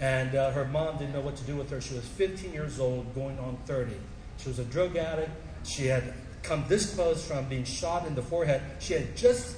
[0.00, 1.80] and uh, her mom didn't know what to do with her.
[1.80, 3.92] She was 15 years old, going on 30.
[4.38, 5.30] She was a drug addict.
[5.64, 8.62] She had come this close from being shot in the forehead.
[8.80, 9.56] She had just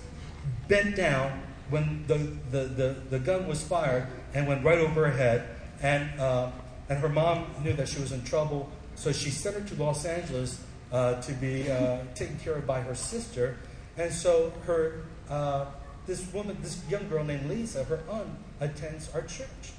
[0.68, 2.18] bent down when the,
[2.50, 5.48] the, the, the gun was fired and went right over her head.
[5.82, 6.50] And, uh,
[6.88, 10.04] and her mom knew that she was in trouble, so she sent her to Los
[10.04, 10.62] Angeles
[10.92, 13.56] uh, to be uh, taken care of by her sister.
[13.96, 15.66] And so her, uh,
[16.06, 19.72] this woman, this young girl named Lisa, her aunt, attends our church.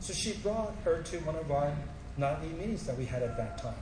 [0.00, 1.72] So she brought her to one of our
[2.16, 3.74] nightly meetings that we had at that time.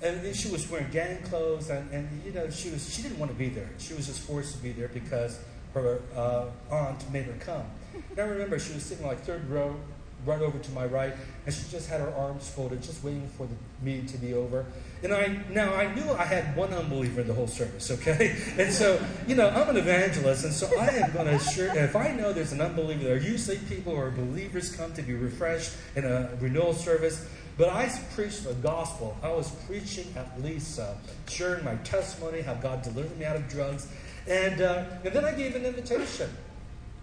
[0.00, 3.30] And she was wearing gang clothes, and, and you know she was she didn't want
[3.30, 3.70] to be there.
[3.78, 5.38] She was just forced to be there because
[5.74, 7.64] her uh, aunt made her come.
[8.10, 9.76] And I remember she was sitting like third row,
[10.24, 11.14] right over to my right,
[11.46, 14.66] and she just had her arms folded, just waiting for the meeting to be over.
[15.02, 18.36] And I now I knew I had one unbeliever in the whole service, okay?
[18.58, 21.76] And so, you know, I'm an evangelist, and so I am going to share.
[21.76, 25.72] If I know there's an unbeliever there, usually people or believers come to be refreshed
[25.96, 27.28] in a renewal service.
[27.58, 29.16] But I preached the gospel.
[29.22, 30.96] I was preaching at Lisa,
[31.28, 33.88] sharing my testimony, how God delivered me out of drugs.
[34.26, 36.30] And, uh, and then I gave an invitation.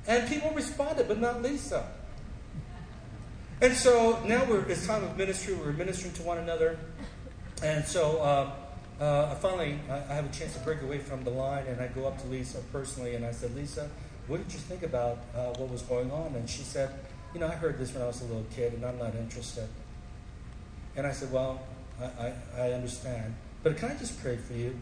[0.07, 1.87] And people responded, but not Lisa.
[3.61, 5.53] And so now it's time of ministry.
[5.53, 6.79] We're ministering to one another.
[7.61, 8.51] And so uh,
[9.03, 11.87] uh, finally, I, I have a chance to break away from the line, and I
[11.87, 13.89] go up to Lisa personally, and I said, Lisa,
[14.27, 16.35] what did you think about uh, what was going on?
[16.35, 16.89] And she said,
[17.33, 19.67] You know, I heard this when I was a little kid, and I'm not interested.
[20.95, 21.61] And I said, Well,
[22.01, 23.35] I, I, I understand.
[23.61, 24.79] But can I just pray for you?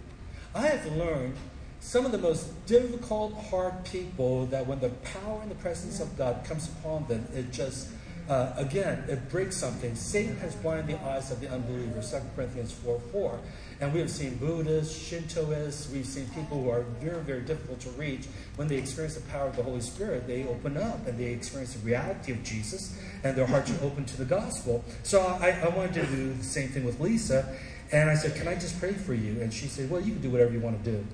[0.54, 1.36] I have learned
[1.80, 6.16] some of the most difficult, hard people that when the power and the presence of
[6.16, 7.90] God comes upon them, it just
[8.30, 9.96] uh, again, it breaks something.
[9.96, 13.40] Satan has blinded the eyes of the unbeliever, 2 Corinthians 4 4.
[13.80, 17.90] And we have seen Buddhists, Shintoists, we've seen people who are very, very difficult to
[17.92, 18.26] reach.
[18.56, 21.74] When they experience the power of the Holy Spirit, they open up and they experience
[21.74, 24.84] the reality of Jesus, and their hearts are open to the gospel.
[25.04, 27.56] So I, I wanted to do the same thing with Lisa.
[27.92, 29.42] And I said, Can I just pray for you?
[29.42, 31.06] And she said, Well, you can do whatever you want to do.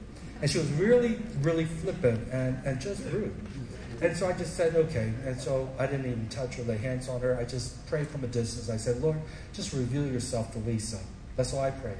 [0.41, 3.33] And she was really, really flippant and, and just rude.
[4.01, 5.13] And so I just said, okay.
[5.25, 7.37] And so I didn't even touch or lay hands on her.
[7.37, 8.69] I just prayed from a distance.
[8.69, 9.19] I said, Lord,
[9.53, 10.99] just reveal yourself to Lisa.
[11.35, 11.97] That's all I prayed.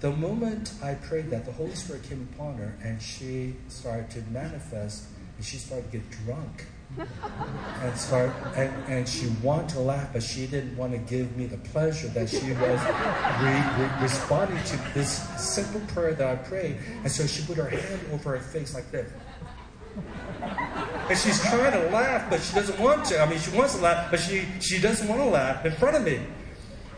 [0.00, 4.20] The moment I prayed that, the Holy Spirit came upon her and she started to
[4.30, 5.04] manifest
[5.36, 6.66] and she started to get drunk.
[7.82, 11.46] and start and, and she wanted to laugh, but she didn't want to give me
[11.46, 12.80] the pleasure that she was
[13.40, 16.78] re, re, responding to this simple prayer that I prayed.
[17.02, 19.10] And so she put her hand over her face like this.
[21.12, 23.20] And she's trying to laugh, but she doesn't want to.
[23.20, 25.94] I mean, she wants to laugh, but she, she doesn't want to laugh in front
[25.94, 26.20] of me.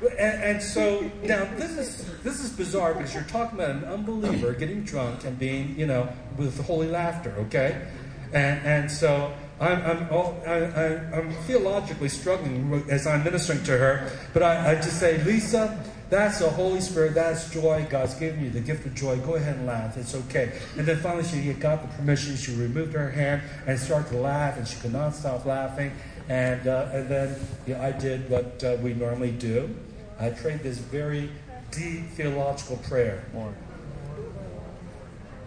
[0.03, 4.53] And, and, so now this is this is bizarre because you're talking about an unbeliever
[4.53, 7.89] getting drunk and being you know with holy laughter, okay?
[8.33, 13.73] And and so I'm I'm all, I, I, I'm theologically struggling as I'm ministering to
[13.73, 15.77] her, but I, I just say, Lisa,
[16.11, 17.15] that's the Holy Spirit.
[17.15, 17.87] That's joy.
[17.89, 19.19] God's given you the gift of joy.
[19.19, 19.97] Go ahead and laugh.
[19.97, 20.53] It's okay.
[20.77, 22.37] And then finally, she got the permission.
[22.37, 25.93] She removed her hand and started to laugh, and she could not stop laughing.
[26.29, 27.37] And, uh, and then
[27.67, 29.75] know, I did what uh, we normally do.
[30.19, 31.31] I prayed this very
[31.71, 33.25] deep theological prayer.
[33.33, 33.55] More.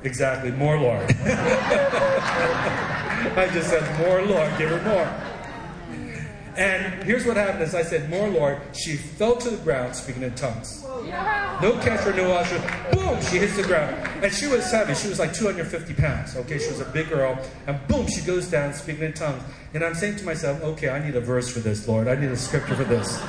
[0.04, 1.06] Exactly, more Lord.
[3.36, 5.27] I just said, more Lord, give her more.
[6.58, 10.24] And here's what happened as I said, More Lord, she fell to the ground speaking
[10.24, 10.84] in tongues.
[11.62, 12.60] No catch catcher, no usher.
[12.92, 13.96] Boom, she hits the ground.
[14.24, 14.96] And she was heavy.
[14.96, 16.36] She was like 250 pounds.
[16.36, 17.40] Okay, she was a big girl.
[17.68, 19.44] And boom, she goes down speaking in tongues.
[19.76, 22.08] And I'm saying to myself, okay, I need a verse for this, Lord.
[22.08, 23.22] I need a scripture for this.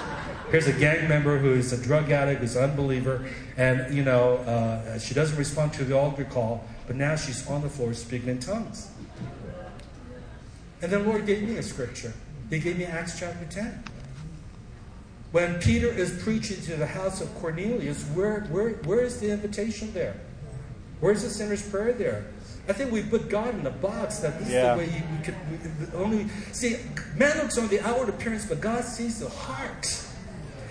[0.51, 4.99] Here's a gang member who's a drug addict, who's an unbeliever, and you know uh,
[4.99, 8.38] she doesn't respond to the altar call, but now she's on the floor speaking in
[8.38, 8.91] tongues.
[10.81, 12.14] And then Lord gave me a scripture.
[12.49, 13.84] They gave me Acts chapter 10.
[15.32, 19.92] When Peter is preaching to the house of Cornelius, where, where, where is the invitation
[19.92, 20.16] there?
[21.01, 22.26] Where's the sinner's prayer there?
[22.66, 24.74] I think we put God in a box that this yeah.
[24.74, 26.76] is the way we could we, only see.
[27.16, 30.05] Man looks on the outward appearance, but God sees the heart.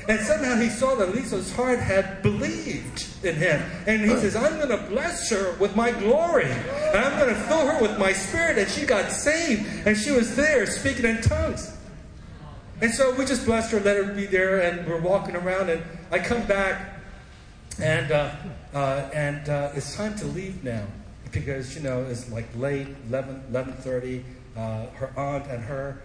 [0.08, 3.62] And somehow he saw that Lisa's heart had believed in him.
[3.88, 6.46] And he says, I'm going to bless her with my glory.
[6.46, 8.58] And I'm going to fill her with my spirit.
[8.58, 9.86] And she got saved.
[9.86, 11.76] And she was there speaking in tongues.
[12.80, 14.62] And so we just blessed her, let her be there.
[14.62, 15.70] And we're walking around.
[15.70, 17.02] And I come back.
[17.82, 18.32] And, uh,
[18.74, 20.86] uh, and uh, it's time to leave now
[21.32, 24.24] because, you know, it's like late, 11, 11.30.
[24.56, 26.02] Uh, her aunt and her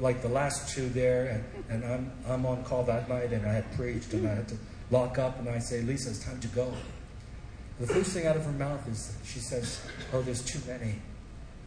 [0.00, 3.52] like the last two there, and, and I'm, I'm on call that night, and I
[3.52, 4.56] had preached, and I had to
[4.90, 6.72] lock up, and I say, Lisa, it's time to go.
[7.80, 9.80] The first thing out of her mouth is, she says,
[10.12, 10.96] oh, there's too many.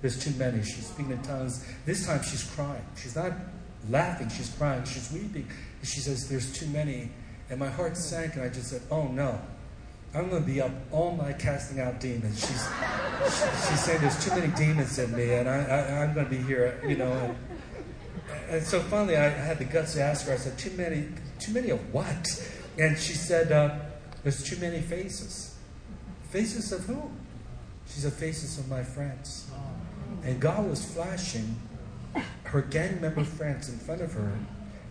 [0.01, 0.63] There's too many.
[0.63, 1.65] She's speaking in tongues.
[1.85, 2.85] This time she's crying.
[2.95, 3.33] She's not
[3.89, 5.47] laughing, she's crying, she's weeping.
[5.83, 7.09] She says, There's too many.
[7.49, 9.39] And my heart sank, and I just said, Oh no.
[10.13, 12.39] I'm going to be up all night casting out demons.
[12.39, 16.31] She's, she's saying there's too many demons in me, and I, I, am going to
[16.31, 17.11] be here, you know.
[17.11, 17.35] And,
[18.49, 20.33] and so finally, I had the guts to ask her.
[20.33, 21.07] I said, "Too many?
[21.39, 22.27] Too many of what?"
[22.77, 23.79] And she said, uh,
[24.23, 25.55] "There's too many faces.
[26.29, 27.17] Faces of whom?"
[27.87, 29.47] She said, "Faces of my friends."
[30.23, 31.55] And God was flashing
[32.43, 34.31] her gang member friends in front of her.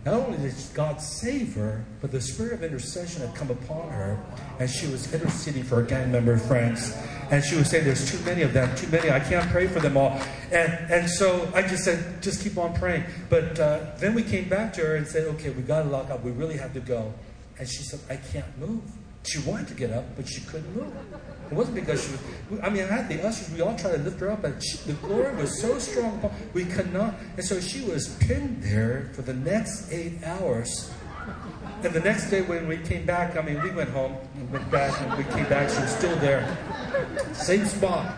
[0.07, 4.17] Not only did God save her, but the spirit of intercession had come upon her,
[4.57, 6.95] and she was interceding for her gang member friends.
[7.29, 9.11] And she was saying, There's too many of them, too many.
[9.11, 10.17] I can't pray for them all.
[10.49, 13.03] And, and so I just said, Just keep on praying.
[13.29, 16.09] But uh, then we came back to her and said, Okay, we got to lock
[16.09, 16.23] up.
[16.23, 17.13] We really have to go.
[17.59, 18.83] And she said, I can't move.
[19.27, 20.93] She wanted to get up, but she couldn't move.
[21.51, 23.97] It wasn't because she was, I mean, I had the ushers, we all tried to
[23.97, 27.15] lift her up, but she, the glory was so strong, we could not.
[27.35, 30.91] And so she was pinned there for the next eight hours.
[31.83, 34.71] And the next day when we came back, I mean, we went home and went
[34.71, 36.57] back, and we came back, she was still there.
[37.33, 38.15] Same spot.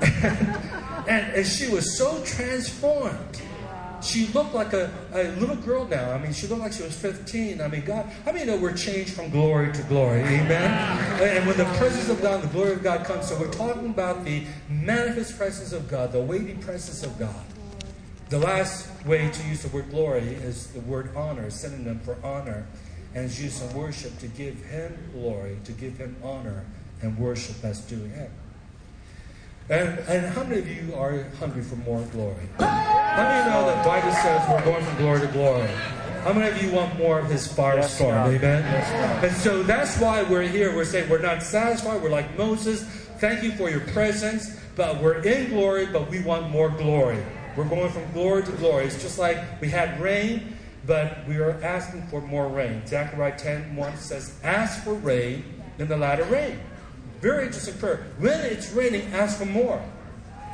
[0.00, 3.42] and, and she was so transformed
[4.04, 6.12] she looked like a, a little girl now.
[6.12, 7.60] I mean, she looked like she was 15.
[7.60, 10.20] I mean, God, how I mean, we're changed from glory to glory.
[10.20, 11.20] Amen?
[11.22, 14.24] And when the presence of God, the glory of God comes, so we're talking about
[14.24, 17.44] the manifest presence of God, the weighty presence of God.
[18.30, 22.66] The last way to use the word glory is the word honor, synonym for honor,
[23.14, 26.64] and it's used in worship to give Him glory, to give Him honor
[27.02, 28.30] and worship as due Him.
[29.70, 32.46] And, and how many of you are hungry for more glory?
[32.58, 35.68] How many of you know that Bible says we're going from glory to glory?
[36.22, 38.32] How many of you want more of his firestorm?
[38.32, 38.62] Yes, Amen?
[38.62, 40.74] Yes, and so that's why we're here.
[40.74, 42.02] We're saying we're not satisfied.
[42.02, 42.82] We're like Moses.
[43.20, 47.24] Thank you for your presence, but we're in glory, but we want more glory.
[47.56, 48.84] We're going from glory to glory.
[48.84, 52.86] It's just like we had rain, but we are asking for more rain.
[52.86, 55.42] Zechariah 10 1 says, Ask for rain
[55.78, 56.58] in the latter rain.
[57.24, 58.04] Very interesting prayer.
[58.18, 59.82] When it's raining, ask for more.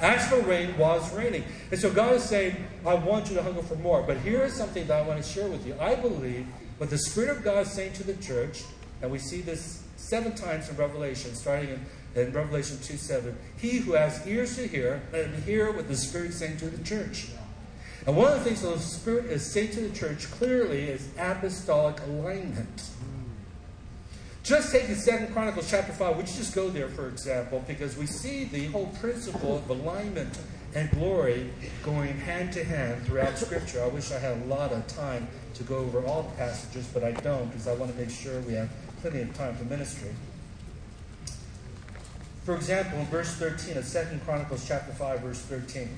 [0.01, 1.43] Ask for rain while it's raining.
[1.73, 4.05] And so God is saying, I want you to hunger for more.
[4.05, 5.75] But here is something that I want to share with you.
[5.81, 6.47] I believe
[6.79, 8.62] what the Spirit of God is saying to the church,
[9.03, 11.87] and we see this seven times in Revelation, starting in,
[12.23, 13.37] in Revelation 2 7.
[13.57, 16.71] He who has ears to hear, let him hear what the Spirit is saying to
[16.71, 17.31] the church.
[18.07, 21.09] And one of the things that the Spirit is saying to the church clearly is
[21.18, 22.91] apostolic alignment.
[24.43, 26.16] Just take the Second Chronicles chapter 5.
[26.16, 30.38] Would you just go there, for example, because we see the whole principle of alignment
[30.74, 31.51] and glory
[31.82, 33.82] going hand to hand throughout Scripture.
[33.82, 37.05] I wish I had a lot of time to go over all the passages, but
[37.05, 38.70] I don't because I want to make sure we have
[39.03, 40.11] plenty of time for ministry.
[42.45, 45.88] For example, in verse 13 of Second Chronicles chapter 5, verse 13.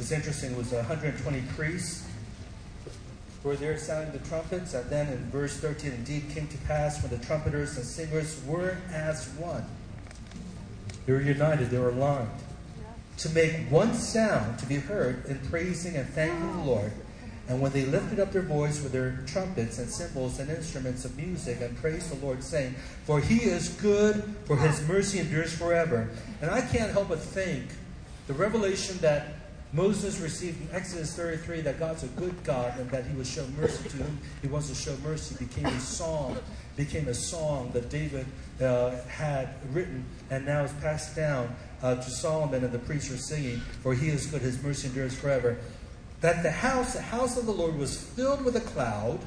[0.00, 2.03] It's interesting, it was 120 priests
[3.44, 4.74] were there sounding the trumpets.
[4.74, 8.78] And then in verse 13, indeed came to pass when the trumpeters and singers were
[8.90, 9.64] as one.
[11.06, 12.30] They were united, they were aligned.
[13.18, 16.90] To make one sound to be heard in praising and thanking the Lord.
[17.46, 21.14] And when they lifted up their voice with their trumpets and cymbals and instruments of
[21.16, 22.74] music and praised the Lord, saying,
[23.04, 26.08] For he is good, for his mercy endures forever.
[26.40, 27.64] And I can't help but think
[28.26, 29.33] the revelation that
[29.74, 33.44] Moses received in Exodus 33 that God's a good God and that he would show
[33.58, 34.18] mercy to him.
[34.40, 35.34] He wants to show mercy.
[35.44, 36.38] Became a song,
[36.76, 38.24] became a song that David
[38.62, 43.18] uh, had written and now is passed down uh, to Solomon and the priests are
[43.18, 45.58] singing, For he is good, his mercy endures forever.
[46.20, 49.18] That the house, the house of the Lord was filled with a cloud,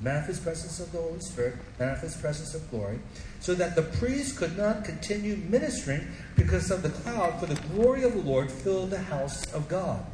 [0.00, 2.98] the manifest presence of the Holy Spirit, manifest presence of glory,
[3.40, 8.02] so that the priests could not continue ministering because of the cloud, for the glory
[8.04, 10.04] of the Lord filled the house of God.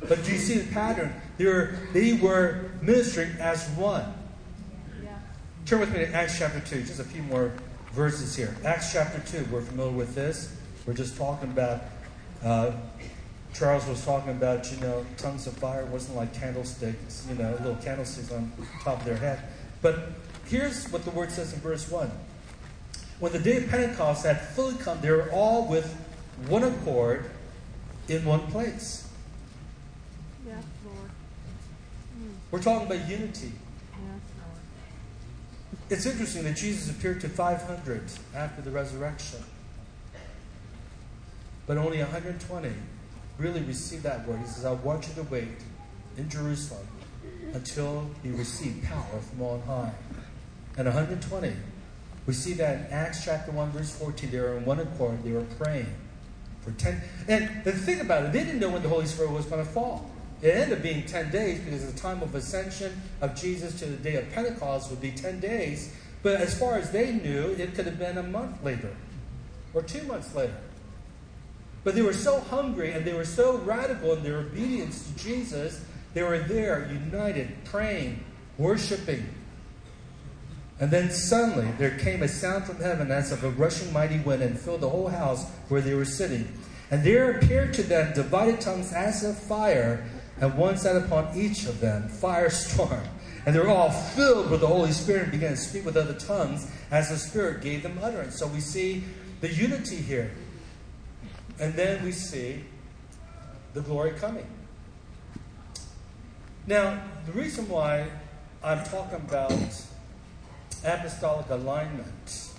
[0.00, 1.14] But do you see the pattern?
[1.38, 4.12] They were, they were ministering as one.
[5.64, 7.52] Turn with me to Acts chapter 2, just a few more
[7.92, 8.54] verses here.
[8.64, 10.54] Acts chapter 2, we're familiar with this.
[10.86, 11.82] We're just talking about,
[12.44, 12.70] uh,
[13.58, 17.52] Charles was talking about, you know, tongues of fire it wasn't like candlesticks, you know,
[17.60, 18.52] little candlesticks on
[18.84, 19.40] top of their head.
[19.80, 20.10] But
[20.44, 22.10] here's what the word says in verse 1
[23.18, 25.90] when the day of Pentecost had fully come, they were all with
[26.48, 27.30] one accord
[28.08, 29.08] in one place.
[30.46, 31.10] Yes, Lord.
[32.18, 32.34] Hmm.
[32.50, 33.52] We're talking about unity.
[33.92, 34.20] Yes,
[35.88, 38.02] It's interesting that Jesus appeared to 500
[38.34, 39.40] after the resurrection,
[41.66, 42.70] but only 120
[43.38, 44.40] really received that word.
[44.40, 45.48] He says, I want you to wait
[46.16, 46.86] in Jerusalem
[47.52, 49.92] until you receive power from on high.
[50.76, 51.52] And 120,
[52.26, 55.32] we see that in Acts chapter 1, verse 14, they were in one accord, they
[55.32, 55.92] were praying
[56.60, 57.00] for 10.
[57.28, 59.70] And the thing about it, they didn't know when the Holy Spirit was going to
[59.70, 60.10] fall.
[60.42, 63.96] It ended up being 10 days because the time of ascension of Jesus to the
[63.96, 65.94] day of Pentecost would be 10 days.
[66.22, 68.94] But as far as they knew, it could have been a month later
[69.72, 70.56] or two months later.
[71.86, 75.84] But they were so hungry and they were so radical in their obedience to Jesus,
[76.14, 78.24] they were there, united, praying,
[78.58, 79.24] worshiping.
[80.80, 84.42] And then suddenly there came a sound from heaven as of a rushing mighty wind
[84.42, 86.48] and filled the whole house where they were sitting.
[86.90, 90.04] And there appeared to them divided tongues as of fire,
[90.40, 93.06] and one sat upon each of them, firestorm.
[93.46, 96.14] And they were all filled with the Holy Spirit and began to speak with other
[96.14, 98.36] tongues as the Spirit gave them utterance.
[98.40, 99.04] So we see
[99.40, 100.32] the unity here.
[101.58, 102.64] And then we see
[103.74, 104.46] the glory coming.
[106.66, 108.08] Now, the reason why
[108.62, 109.52] I'm talking about
[110.84, 112.50] apostolic alignment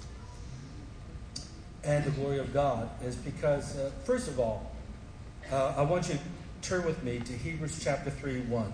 [1.83, 4.71] and the glory of God is because, uh, first of all,
[5.51, 6.19] uh, I want you to
[6.61, 8.73] turn with me to Hebrews chapter 3 1.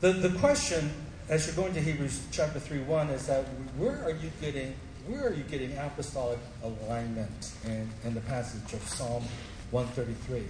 [0.00, 0.90] The, the question,
[1.28, 3.44] as you're going to Hebrews chapter 3 1, is that
[3.76, 4.74] where are you getting
[5.08, 9.24] where are you getting apostolic alignment in, in the passage of Psalm
[9.70, 10.42] 133?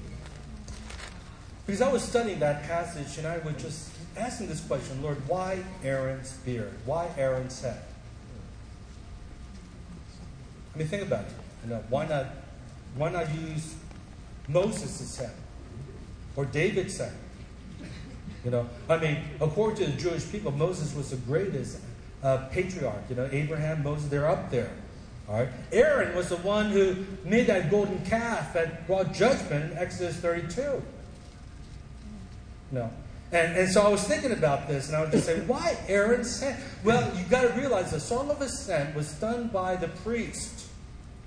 [1.64, 5.62] Because I was studying that passage and I was just asking this question Lord, why
[5.84, 6.72] Aaron's beard?
[6.84, 7.80] Why Aaron's head?
[10.74, 11.32] I mean, think about it.
[11.64, 12.26] You know, why not,
[12.96, 13.76] why not use
[14.48, 15.34] Moses' head
[16.34, 17.12] or David's head?
[18.44, 21.80] You know, I mean, according to the Jewish people, Moses was the greatest
[22.22, 23.02] uh, patriarch.
[23.08, 24.70] You know, Abraham, Moses, they're up there.
[25.28, 25.48] All right.
[25.72, 30.82] Aaron was the one who made that golden calf that brought judgment in Exodus 32.
[32.72, 32.90] No.
[33.30, 36.40] And, and so I was thinking about this, and I was just saying, why Aaron's
[36.40, 36.58] head?
[36.82, 40.66] Well, you've got to realize the Song of Ascent was done by the priest.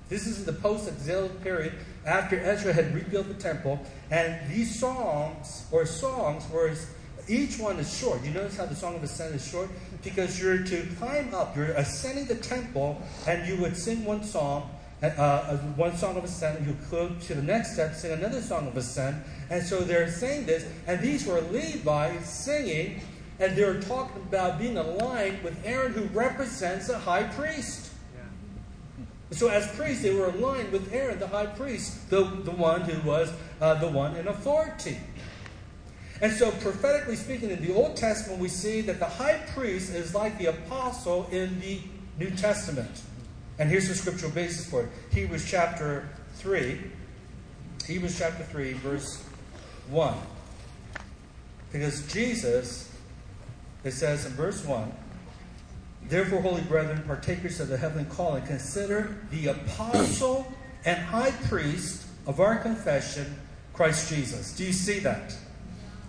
[0.08, 1.72] This is in the post exilic period
[2.04, 3.80] after Ezra had rebuilt the temple.
[4.10, 6.74] And these songs, or songs, were
[7.28, 8.22] each one is short.
[8.24, 9.68] You notice how the Song of Ascent is short?
[10.02, 14.70] Because you're to climb up, you're ascending the temple, and you would sing one song,
[15.02, 18.40] uh, uh one song of ascent, and you go to the next step, sing another
[18.40, 19.16] song of ascent.
[19.50, 23.00] And so they're saying this, and these were Levites singing,
[23.38, 27.90] and they're talking about being aligned with Aaron, who represents the high priest.
[29.32, 33.08] So, as priests, they were aligned with Aaron, the high priest, the, the one who
[33.08, 34.98] was uh, the one in authority.
[36.22, 40.14] And so, prophetically speaking, in the Old Testament, we see that the high priest is
[40.14, 41.80] like the apostle in the
[42.16, 43.02] New Testament.
[43.58, 46.80] And here's the scriptural basis for it Hebrews chapter 3.
[47.86, 49.24] Hebrews chapter 3, verse
[49.90, 50.14] 1.
[51.72, 52.88] Because Jesus,
[53.82, 54.92] it says in verse 1,
[56.08, 60.46] Therefore, holy brethren, partakers of the heavenly calling, consider the apostle
[60.84, 63.40] and high priest of our confession,
[63.72, 64.54] Christ Jesus.
[64.54, 65.34] Do you see that?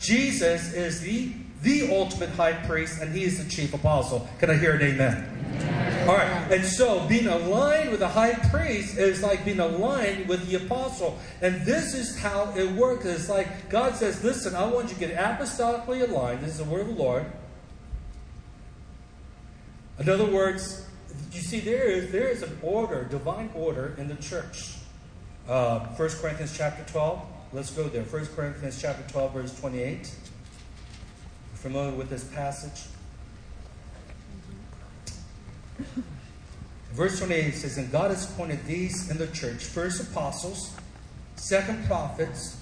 [0.04, 1.32] Jesus is the,
[1.62, 4.28] the ultimate high priest, and he is the chief apostle.
[4.40, 5.30] Can I hear an amen?
[5.56, 6.10] amen?
[6.10, 6.52] All right.
[6.52, 11.18] And so being aligned with the high priest is like being aligned with the apostle.
[11.42, 13.06] And this is how it works.
[13.06, 16.42] It's like God says, listen, I want you to get apostolically aligned.
[16.42, 17.26] This is the word of the Lord.
[20.00, 20.86] In other words,
[21.32, 24.76] you see, there is, there is an order, divine order in the church.
[25.48, 27.22] Uh, 1 Corinthians chapter 12.
[27.54, 28.02] Let's go there.
[28.02, 30.12] 1 Corinthians chapter 12, verse 28.
[31.54, 32.90] familiar with this passage?
[36.94, 40.76] Verse 28 says, And God has appointed these in the church first apostles,
[41.36, 42.58] second prophets,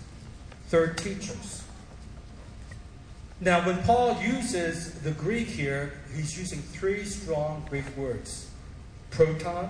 [0.68, 1.64] third teachers.
[3.40, 8.50] Now, when Paul uses the Greek here, he's using three strong Greek words
[9.10, 9.70] proton,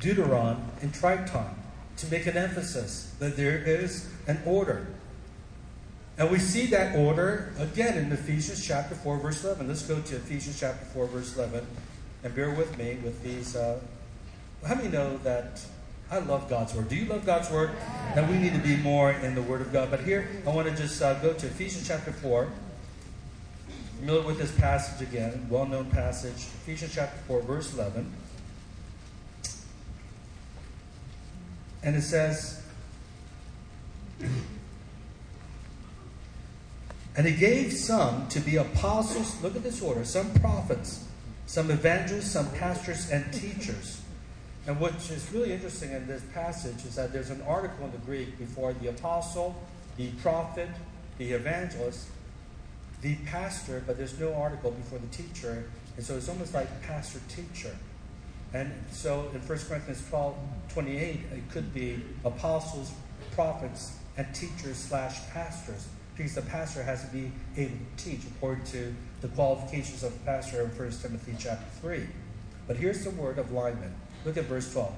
[0.00, 1.54] deuteron, and triton
[1.96, 4.86] to make an emphasis that there is an order.
[6.18, 9.68] And we see that order again in Ephesians chapter 4, verse 11.
[9.68, 11.66] Let's go to Ephesians chapter 4, verse 11.
[12.24, 13.54] And bear with me with these.
[13.54, 13.78] Uh,
[14.66, 15.60] how many know that
[16.10, 16.88] I love God's Word?
[16.88, 17.70] Do you love God's Word?
[18.14, 19.90] And we need to be more in the Word of God.
[19.90, 22.48] But here, I want to just uh, go to Ephesians chapter 4.
[23.98, 26.46] Familiar with this passage again, well known passage.
[26.62, 28.10] Ephesians chapter 4, verse 11.
[31.82, 32.62] And it says,
[37.16, 41.08] And he gave some to be apostles, look at this order, some prophets,
[41.46, 44.02] some evangelists, some pastors, and teachers.
[44.66, 47.98] And what is really interesting in this passage is that there's an article in the
[47.98, 49.54] Greek before the apostle,
[49.96, 50.68] the prophet,
[51.18, 52.08] the evangelist,
[53.00, 55.70] the pastor, but there's no article before the teacher.
[55.96, 57.74] And so it's almost like pastor teacher.
[58.52, 60.36] And so in 1 Corinthians 12
[60.68, 62.92] 28, it could be apostles,
[63.32, 65.86] prophets, and teachers slash pastors.
[66.16, 70.18] Because the pastor has to be able to teach according to the qualifications of a
[70.20, 72.06] pastor in 1 Timothy chapter 3.
[72.66, 73.92] But here's the word of alignment.
[74.24, 74.94] Look at verse 12.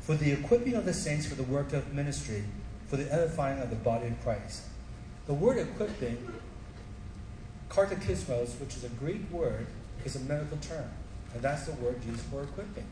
[0.00, 2.44] For the equipping of the saints for the work of ministry,
[2.88, 4.64] for the edifying of the body of Christ.
[5.26, 6.18] The word equipping,
[7.70, 9.66] katartismos, which is a Greek word,
[10.04, 10.90] is a medical term.
[11.34, 12.86] And that's the word used for equipping.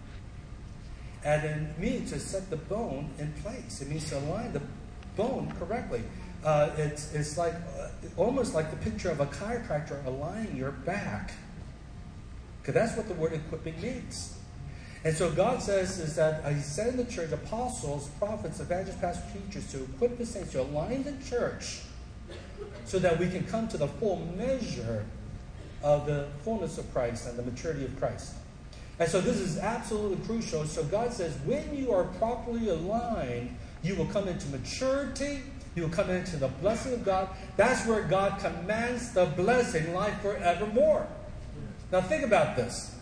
[1.24, 3.80] And it means to set the bone in place.
[3.80, 4.62] It means to align the
[5.16, 6.03] bone correctly.
[6.45, 11.32] Uh, it's, it's like uh, almost like the picture of a chiropractor aligning your back.
[12.61, 14.36] Because that's what the word equipping means.
[15.05, 19.01] And so God says is that uh, He said in the church apostles, prophets, evangelists,
[19.01, 21.82] pastors, teachers to equip the saints to align the church
[22.84, 25.05] so that we can come to the full measure
[25.83, 28.35] of the fullness of Christ and the maturity of Christ.
[28.99, 30.64] And so this is absolutely crucial.
[30.64, 35.41] So God says, when you are properly aligned, you will come into maturity.
[35.74, 37.28] You will come into the blessing of God.
[37.57, 41.07] That's where God commands the blessing, life forevermore.
[41.91, 42.95] Now think about this.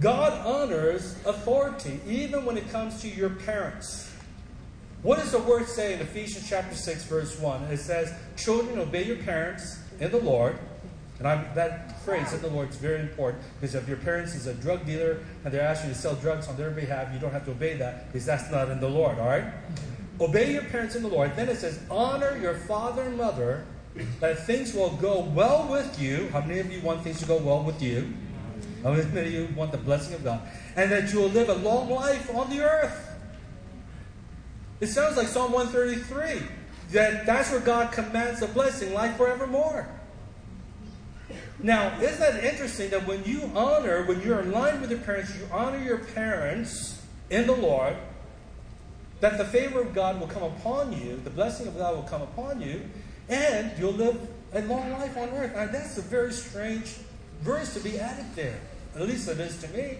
[0.00, 4.12] God honors authority, even when it comes to your parents.
[5.02, 7.64] What does the word say in Ephesians chapter 6, verse 1?
[7.64, 10.58] It says, Children, obey your parents in the Lord
[11.18, 14.46] and I, that phrase in the Lord is very important because if your parents is
[14.46, 17.32] a drug dealer and they're asking you to sell drugs on their behalf, you don't
[17.32, 19.44] have to obey that because that's not in the Lord, all right?
[20.20, 21.34] Obey your parents in the Lord.
[21.34, 23.64] Then it says, honor your father and mother
[24.20, 26.28] that things will go well with you.
[26.32, 28.12] How many of you want things to go well with you?
[28.82, 30.40] How many of you want the blessing of God?
[30.76, 33.10] And that you will live a long life on the earth.
[34.80, 36.46] It sounds like Psalm 133.
[36.92, 39.88] That that's where God commands a blessing, life forevermore.
[41.62, 45.34] Now, isn't that interesting that when you honor, when you're in line with your parents,
[45.36, 47.96] you honor your parents in the Lord,
[49.20, 52.22] that the favor of God will come upon you, the blessing of God will come
[52.22, 52.82] upon you,
[53.28, 55.54] and you'll live a long life on earth.
[55.54, 56.96] Now, that's a very strange
[57.40, 58.60] verse to be added there.
[58.94, 59.98] At least it is to me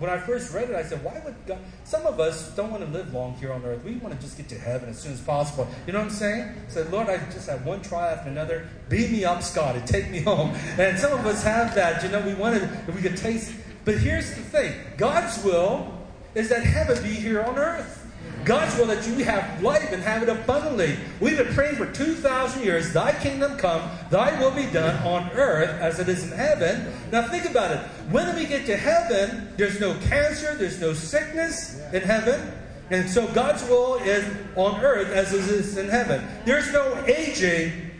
[0.00, 1.58] when I first read it, I said, why would God?
[1.84, 3.84] Some of us don't want to live long here on earth.
[3.84, 5.68] We want to just get to heaven as soon as possible.
[5.86, 6.54] You know what I'm saying?
[6.66, 8.66] I said, Lord, I just had one try after another.
[8.88, 9.80] Beat me up, Scotty.
[9.86, 10.54] Take me home.
[10.78, 12.02] And some of us have that.
[12.02, 13.52] You know, we wanted, if we could taste.
[13.84, 15.92] But here's the thing God's will
[16.34, 17.99] is that heaven be here on earth.
[18.44, 20.96] God's will that you have life and have it abundantly.
[21.20, 25.80] We've been praying for 2,000 years, Thy kingdom come, Thy will be done on earth
[25.80, 26.92] as it is in heaven.
[27.12, 27.78] Now think about it.
[28.10, 32.52] When we get to heaven, there's no cancer, there's no sickness in heaven.
[32.90, 34.24] And so God's will is
[34.56, 36.26] on earth as it is in heaven.
[36.44, 37.90] There's no aging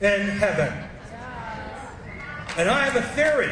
[0.00, 0.72] in heaven.
[2.56, 3.50] And I have a theory.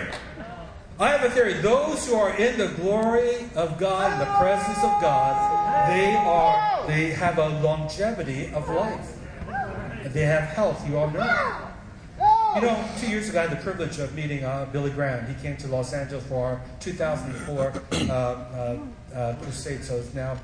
[0.98, 1.54] I have a theory.
[1.54, 6.86] Those who are in the glory of God, in the presence of God, they are
[6.86, 9.18] they have a longevity of life.
[10.12, 10.88] They have health.
[10.88, 11.70] You all know.
[12.54, 15.26] You know, two years ago, I had the privilege of meeting uh, Billy Graham.
[15.26, 18.78] He came to Los Angeles for our 2004 uh, uh,
[19.12, 19.82] uh, crusade.
[19.82, 20.38] So it's now,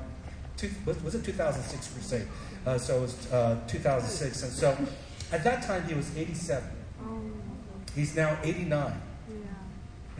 [0.57, 2.27] two, was it 2006 crusade?
[2.65, 4.43] Uh, so it was uh, 2006.
[4.43, 4.77] And so
[5.31, 6.69] at that time, he was 87.
[7.95, 9.01] He's now 89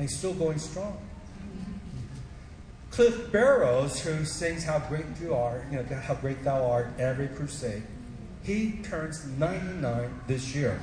[0.01, 0.97] and he's still going strong.
[2.89, 7.27] Cliff Barrows, who sings "How Great You Are," you know, "How Great Thou Art" every
[7.27, 7.83] crusade,
[8.41, 10.81] he turns 99 this year,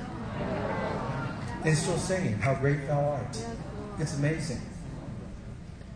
[1.65, 3.37] and still singing "How Great Thou Art."
[3.99, 4.61] It's amazing.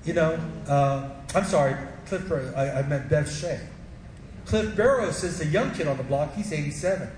[0.03, 2.29] You know, uh, I'm sorry, Cliff.
[2.57, 3.61] I, I meant Bev Shea.
[4.45, 6.35] Cliff Barrows is the young kid on the block.
[6.35, 7.09] He's 87.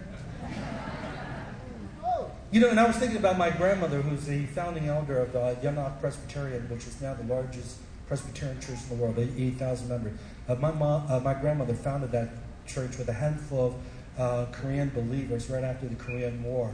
[2.55, 5.57] You know, and I was thinking about my grandmother, who's the founding elder of the
[5.61, 10.17] Youngnak Presbyterian, which is now the largest Presbyterian church in the world, 8,000 members.
[10.47, 12.29] Uh, my mom, uh, my grandmother founded that
[12.65, 13.75] church with a handful
[14.17, 16.73] of uh, Korean believers right after the Korean War.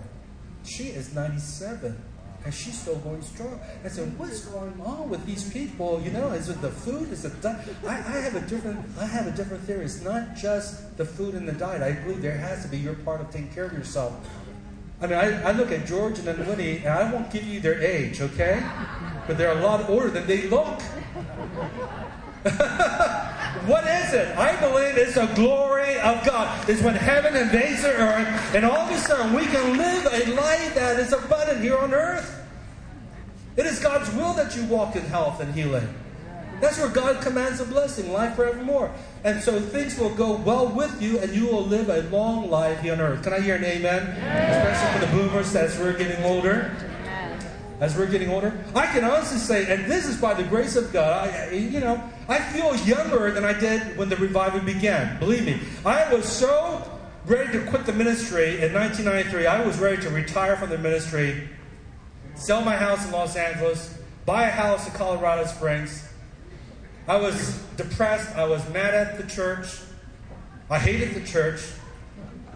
[0.65, 1.99] She is 97
[2.43, 3.59] and she's still going strong.
[3.83, 6.01] I said, "What's going on with these people?
[6.01, 7.11] You know, is it the food?
[7.11, 7.59] Is it diet?
[7.85, 8.83] I, I have a different.
[8.99, 9.85] I have a different theory.
[9.85, 11.83] It's not just the food and the diet.
[11.83, 14.13] I believe there has to be your part of taking care of yourself.
[15.01, 17.81] I mean, I, I look at George and Winnie, and I won't give you their
[17.81, 18.63] age, okay?
[19.25, 20.79] But they're a lot older than they look.
[23.65, 24.37] what is it?
[24.37, 26.69] I believe it's the glory of God.
[26.69, 30.33] It's when heaven invades the earth, and all of a sudden we can live a
[30.33, 32.37] life that is abundant here on earth.
[33.57, 35.93] It is God's will that you walk in health and healing.
[36.61, 38.91] That's where God commands a blessing, life forevermore.
[39.23, 42.79] And so things will go well with you, and you will live a long life
[42.81, 43.23] here on earth.
[43.23, 44.03] Can I hear an amen?
[44.07, 46.75] Especially for the boomers as we're getting older.
[47.79, 50.93] As we're getting older, I can honestly say, and this is by the grace of
[50.93, 51.27] God.
[51.27, 51.99] I, you know,
[52.29, 55.17] I feel younger than I did when the revival began.
[55.17, 56.87] Believe me, I was so
[57.25, 59.47] ready to quit the ministry in 1993.
[59.47, 61.49] I was ready to retire from the ministry,
[62.35, 63.97] sell my house in Los Angeles,
[64.27, 66.07] buy a house in Colorado Springs,
[67.07, 68.35] I was depressed.
[68.35, 69.79] I was mad at the church.
[70.69, 71.61] I hated the church.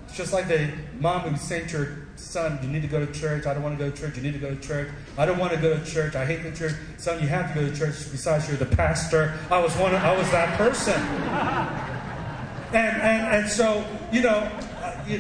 [0.08, 3.46] It's just like the mom who to her son, You need to go to church.
[3.46, 4.16] I don't want to go to church.
[4.16, 4.90] You need to go to church.
[5.18, 6.16] I don't want to go to church.
[6.16, 6.74] I hate the church.
[6.98, 7.96] Son, you have to go to church.
[8.12, 9.38] Besides, you're the pastor.
[9.52, 9.94] I was one.
[9.94, 11.00] Of, I was that person.
[12.74, 14.50] And and and so you know,
[14.82, 15.20] uh, you,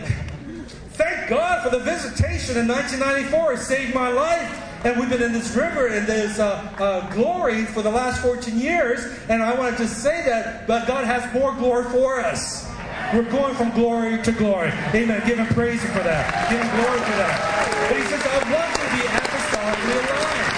[0.94, 3.54] thank God for the visitation in 1994.
[3.54, 4.65] It saved my life.
[4.86, 8.56] And we've been in this river and this uh, uh, glory for the last 14
[8.56, 9.04] years.
[9.30, 12.70] And I want to say that, but God has more glory for us.
[13.12, 14.70] We're going from glory to glory.
[14.94, 15.24] Amen.
[15.26, 16.52] Give him praise for that.
[16.52, 17.90] Give him glory for that.
[17.90, 20.54] But he says, I want you to be apostolically aligned.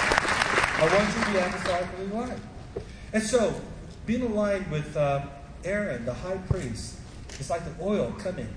[0.76, 2.40] I want you to be apostolically aligned.
[3.14, 3.58] And so,
[4.04, 5.22] being aligned with uh,
[5.64, 6.98] Aaron, the high priest,
[7.40, 8.54] it's like the oil coming,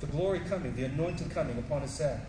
[0.00, 2.20] the glory coming, the anointing coming upon his head.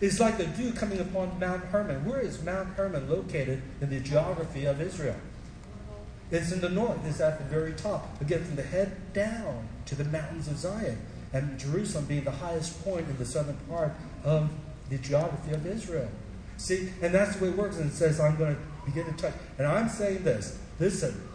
[0.00, 2.06] It's like the dew coming upon Mount Hermon.
[2.06, 5.16] Where is Mount Hermon located in the geography of Israel?
[5.16, 5.96] Uh-huh.
[6.30, 7.04] It's in the north.
[7.04, 8.20] It's at the very top.
[8.20, 10.98] Again, from the head down to the mountains of Zion.
[11.32, 13.92] And Jerusalem being the highest point in the southern part
[14.24, 14.50] of
[14.88, 16.08] the geography of Israel.
[16.56, 17.76] See, and that's the way it works.
[17.78, 19.34] And it says, I'm going to begin to touch.
[19.58, 21.28] And I'm saying this listen,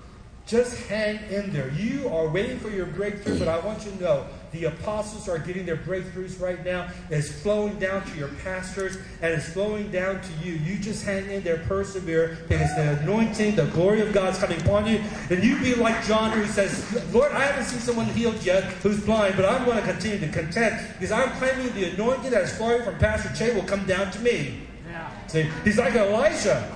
[0.45, 1.71] just hang in there.
[1.71, 5.39] You are waiting for your breakthrough, but I want you to know the apostles are
[5.39, 6.89] getting their breakthroughs right now.
[7.09, 10.53] It's flowing down to your pastors and it's flowing down to you.
[10.53, 14.85] You just hang in there, persevere, because the anointing, the glory of God's coming upon
[14.85, 15.01] you.
[15.31, 19.03] And you be like John who says, Lord, I haven't seen someone healed yet who's
[19.03, 22.55] blind, but I'm going to continue to contend because I'm claiming the anointing that is
[22.55, 24.61] flowing from Pastor Che will come down to me.
[24.87, 25.09] Yeah.
[25.25, 26.71] See, he's like Elijah.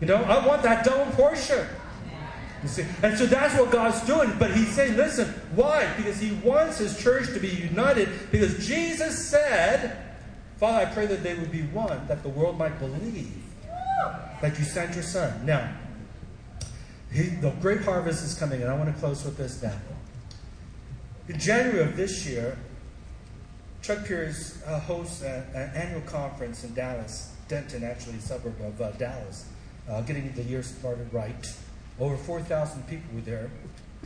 [0.00, 1.66] You know, I want that double portion.
[3.02, 4.32] And so that's what God's doing.
[4.38, 5.92] But he's saying, listen, why?
[5.96, 8.08] Because he wants his church to be united.
[8.30, 9.98] Because Jesus said,
[10.56, 13.32] Father, I pray that they would be one, that the world might believe
[14.40, 15.44] that you sent your son.
[15.44, 15.72] Now,
[17.12, 19.78] he, the great harvest is coming, and I want to close with this now.
[21.28, 22.58] In January of this year,
[23.82, 25.44] Chuck Pierce uh, hosts an
[25.74, 29.46] annual conference in Dallas, Denton, actually, a suburb of uh, Dallas,
[29.88, 31.54] uh, getting the year started right.
[31.98, 33.50] Over 4,000 people were there.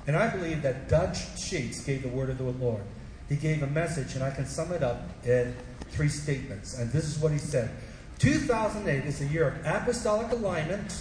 [0.06, 2.82] And I believe that Dutch Sheets gave the word of the Lord.
[3.28, 5.54] He gave a message, and I can sum it up in
[5.90, 6.78] three statements.
[6.78, 7.70] And this is what he said
[8.18, 10.92] 2008 is a year of apostolic alignment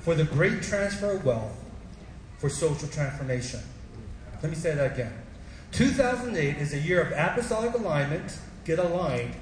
[0.00, 1.56] for the great transfer of wealth
[2.38, 3.60] for social transformation.
[4.42, 5.12] Let me say that again.
[5.72, 8.38] 2008 is a year of apostolic alignment.
[8.64, 9.34] Get aligned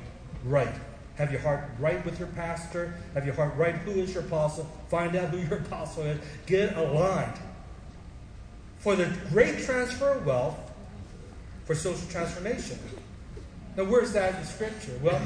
[0.44, 0.74] right.
[1.22, 2.94] Have your heart right with your pastor.
[3.14, 4.68] Have your heart right who is your apostle.
[4.88, 6.18] Find out who your apostle is.
[6.46, 7.38] Get aligned.
[8.80, 10.58] For the great transfer of wealth
[11.64, 12.76] for social transformation.
[13.76, 14.98] Now, where's that in Scripture?
[15.00, 15.20] Well,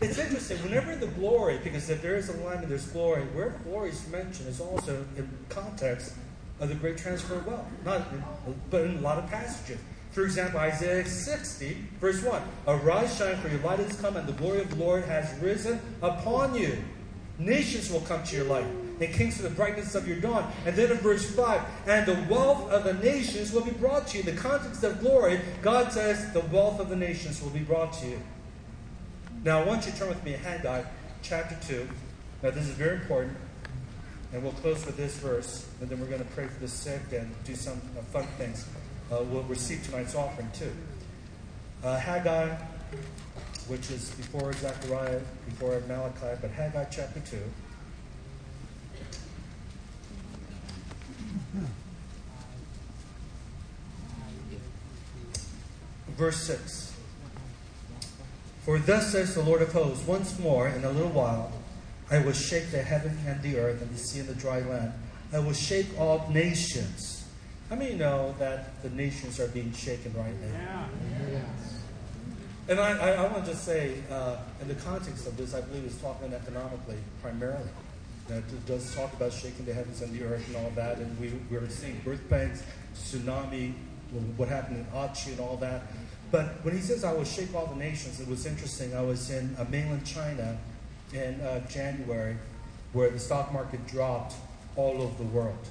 [0.00, 0.56] it's interesting.
[0.62, 3.24] Whenever the glory, because if there is alignment, there's glory.
[3.34, 6.14] Where glory is mentioned is also in context
[6.60, 7.66] of the great transfer of wealth.
[7.84, 8.24] Not, in,
[8.70, 9.80] but in a lot of passages.
[10.16, 14.32] For example, Isaiah 60, verse 1 Arise, shine, for your light has come, and the
[14.32, 16.82] glory of the Lord has risen upon you.
[17.38, 18.64] Nations will come to your light,
[18.98, 20.50] and kings to the brightness of your dawn.
[20.64, 24.16] And then in verse 5, and the wealth of the nations will be brought to
[24.16, 24.26] you.
[24.26, 27.92] In the context of glory, God says the wealth of the nations will be brought
[28.00, 28.22] to you.
[29.44, 30.82] Now, I want you to turn with me to Haggai
[31.20, 31.86] chapter 2.
[32.42, 33.36] Now, this is very important.
[34.32, 37.02] And we'll close with this verse, and then we're going to pray for the sick
[37.12, 38.66] and do some uh, fun things
[39.12, 40.72] uh, will receive tonight's offering too.
[41.84, 42.56] Uh, Haggai,
[43.68, 47.38] which is before Zechariah, before Malachi, but Haggai chapter 2.
[56.16, 56.94] Verse 6.
[58.64, 61.52] For thus says the Lord of hosts, once more in a little while,
[62.10, 64.92] I will shake the heaven and the earth and the sea and the dry land.
[65.32, 67.15] I will shake all nations
[67.68, 70.88] how many know that the nations are being shaken right now?
[71.32, 71.40] Yeah.
[72.68, 75.60] And I, I, I want to just say, uh, in the context of this, I
[75.60, 77.68] believe it's talking economically primarily.
[78.28, 80.98] that it does talk about shaking the heavens and the earth and all that.
[80.98, 82.62] And we, we were seeing birth pangs,
[82.94, 83.72] tsunami,
[84.36, 85.82] what happened in Aceh and all that.
[86.30, 88.94] But when he says, I will shake all the nations, it was interesting.
[88.96, 90.58] I was in uh, mainland China
[91.12, 92.36] in uh, January
[92.92, 94.34] where the stock market dropped
[94.74, 95.68] all over the world.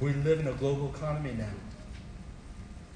[0.00, 1.44] We live in a global economy now.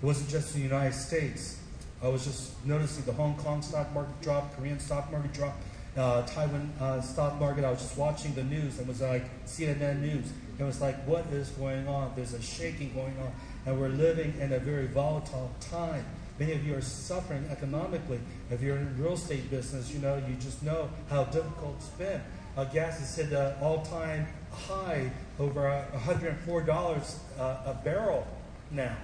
[0.02, 1.60] It wasn't just the United States.
[2.02, 5.56] I was just noticing the Hong Kong stock market drop, Korean stock market drop,
[5.96, 7.64] uh, Taiwan uh, stock market.
[7.64, 10.26] I was just watching the news and was like CNN news.
[10.58, 12.12] It was like, what is going on?
[12.16, 13.32] There's a shaking going on,
[13.64, 16.04] and we're living in a very volatile time.
[16.38, 18.20] Many of you are suffering economically.
[18.50, 22.20] If you're in real estate business, you know you just know how difficult it's been.
[22.56, 28.26] Uh, gas has hit an all-time high, over $104 uh, a barrel
[28.70, 28.96] now.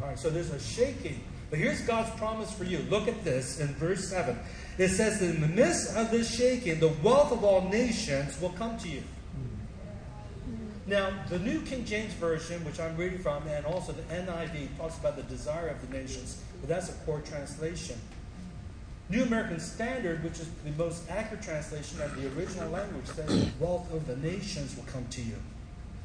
[0.00, 1.22] All right, so there's a shaking.
[1.50, 2.78] But here's God's promise for you.
[2.88, 4.38] Look at this in verse 7.
[4.78, 8.50] It says that in the midst of this shaking, the wealth of all nations will
[8.50, 9.02] come to you.
[10.86, 14.98] Now, the New King James Version, which I'm reading from, and also the NIV, talks
[14.98, 17.96] about the desire of the nations, but that's a poor translation.
[19.10, 23.50] New American Standard, which is the most accurate translation of the original language, says the
[23.58, 25.34] wealth of the nations will come to you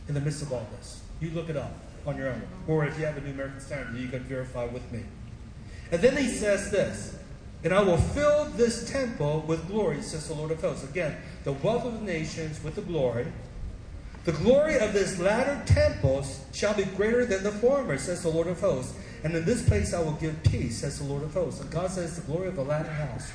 [0.07, 1.01] in the midst of all this.
[1.19, 1.71] You look it up
[2.07, 2.41] on your own.
[2.67, 5.03] Or if you have a New American Standard, you can verify with me.
[5.91, 7.15] And then he says this
[7.63, 10.83] And I will fill this temple with glory, says the Lord of hosts.
[10.83, 13.27] Again, the wealth of the nations with the glory.
[14.25, 18.47] The glory of this latter temple shall be greater than the former, says the Lord
[18.47, 18.95] of hosts.
[19.23, 21.61] And in this place I will give peace, says the Lord of hosts.
[21.61, 23.31] And God says the glory of the latter house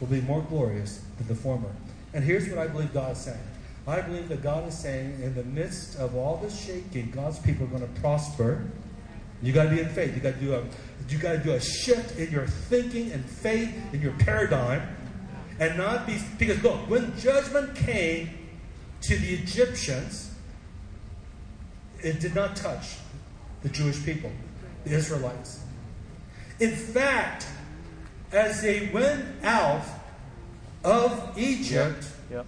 [0.00, 1.70] will be more glorious than the former.
[2.12, 3.38] And here's what I believe God is saying.
[3.86, 7.66] I believe that God is saying, in the midst of all this shaking, God's people
[7.66, 8.64] are going to prosper.
[9.42, 10.14] You got to be in faith.
[10.14, 10.64] You got to do a
[11.08, 14.82] you got to do a shift in your thinking and faith in your paradigm,
[15.58, 18.30] and not be because look, when judgment came
[19.02, 20.31] to the Egyptians,
[22.02, 22.96] it did not touch
[23.62, 24.30] the Jewish people,
[24.84, 25.60] the Israelites.
[26.60, 27.46] In fact,
[28.32, 29.84] as they went out
[30.84, 32.46] of Egypt Yep.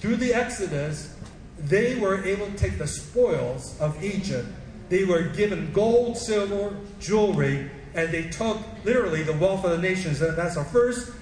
[0.00, 1.14] through the Exodus,
[1.58, 4.48] they were able to take the spoils of Egypt.
[4.88, 10.20] They were given gold, silver, jewelry, and they took literally the wealth of the nations.
[10.20, 11.12] And that's our first,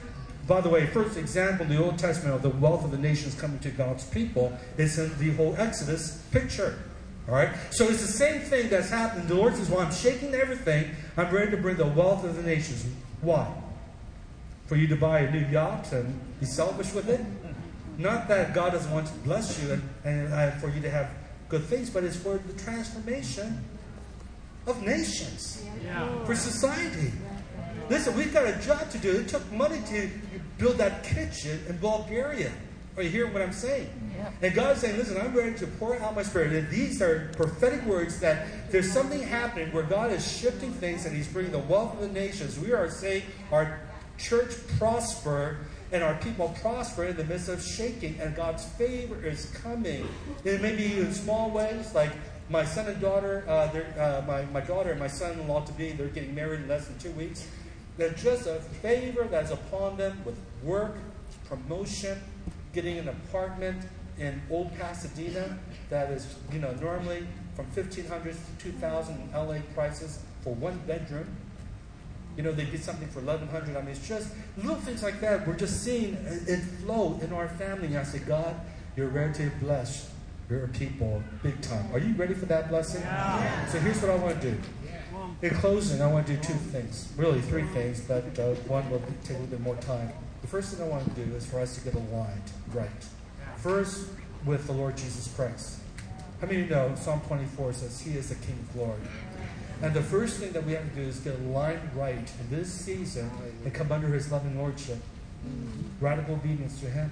[0.46, 3.34] by the way, first example in the Old Testament of the wealth of the nations
[3.34, 6.78] coming to God's people is in the whole Exodus picture.
[7.28, 7.50] All right?
[7.70, 9.28] So it's the same thing that's happened.
[9.28, 10.96] The Lord says, Well, I'm shaking everything.
[11.16, 12.86] I'm ready to bring the wealth of the nations.
[13.20, 13.52] Why?
[14.66, 17.20] For you to buy a new yacht and be selfish with it?
[17.98, 21.10] Not that God doesn't want to bless you and, and uh, for you to have
[21.48, 23.64] good things, but it's for the transformation
[24.66, 25.64] of nations,
[26.24, 27.12] for society.
[27.88, 29.10] Listen, we've got a job to do.
[29.20, 30.10] It took money to
[30.58, 32.52] build that kitchen in Bulgaria.
[32.98, 33.88] Are you hearing what I'm saying?
[34.42, 36.52] And God's saying, listen, I'm ready to pour out my spirit.
[36.52, 41.14] And these are prophetic words that there's something happening where God is shifting things and
[41.14, 42.58] He's bringing the wealth of the nations.
[42.58, 43.22] We are saying
[43.52, 43.78] our
[44.18, 45.58] church prosper
[45.92, 50.08] and our people prosper in the midst of shaking, and God's favor is coming.
[50.44, 52.10] It may be in small ways, like
[52.50, 53.50] my son and daughter, uh,
[54.00, 56.98] uh, my, my daughter and my son-in-law to be, they're getting married in less than
[56.98, 57.48] two weeks.
[57.96, 60.96] There's just a favor that's upon them with work,
[61.48, 62.18] promotion,
[62.72, 63.82] getting an apartment
[64.18, 65.58] in Old Pasadena
[65.90, 71.26] that is, you know, normally from 1500 to 2000 LA prices for one bedroom.
[72.36, 75.46] You know, they get something for 1100 I mean, it's just little things like that.
[75.46, 76.14] We're just seeing
[76.46, 77.88] it flow in our family.
[77.88, 78.54] And I say, God,
[78.96, 80.10] you're ready to bless
[80.48, 81.90] your people big time.
[81.92, 83.02] Are you ready for that blessing?
[83.70, 84.58] So here's what I want to do.
[85.42, 87.12] In closing, I want to do two things.
[87.16, 90.12] Really, three things, but uh, one will take a little bit more time.
[90.40, 92.88] The first thing I want to do is for us to get aligned right.
[93.56, 94.08] First,
[94.44, 95.80] with the Lord Jesus Christ.
[96.40, 99.00] How many you know Psalm 24 says He is the King of glory?
[99.82, 102.72] And the first thing that we have to do is get aligned right in this
[102.72, 103.30] season
[103.64, 104.98] and come under His loving Lordship.
[106.00, 107.10] Radical obedience to Him.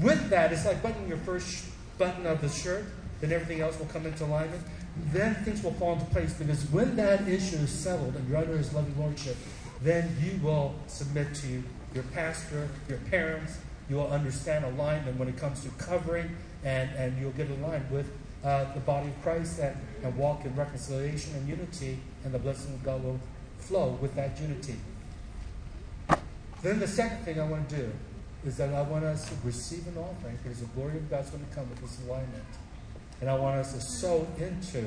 [0.00, 1.66] With that, it's like buttoning your first
[1.98, 2.84] button of the shirt,
[3.20, 4.62] then everything else will come into alignment.
[5.12, 8.56] Then things will fall into place because when that issue is settled and you're under
[8.56, 9.36] His loving Lordship,
[9.82, 11.62] then you will submit to
[11.94, 13.58] your pastor, your parents.
[13.88, 18.10] You will understand alignment when it comes to covering, and, and you'll get aligned with
[18.44, 22.74] uh, the body of Christ and, and walk in reconciliation and unity, and the blessing
[22.74, 23.20] of God will
[23.58, 24.76] flow with that unity.
[26.62, 27.92] Then the second thing I want to do
[28.44, 31.44] is that I want us to receive an offering because the glory of God's going
[31.44, 32.44] to come with this alignment.
[33.20, 34.84] And I want us to sow into,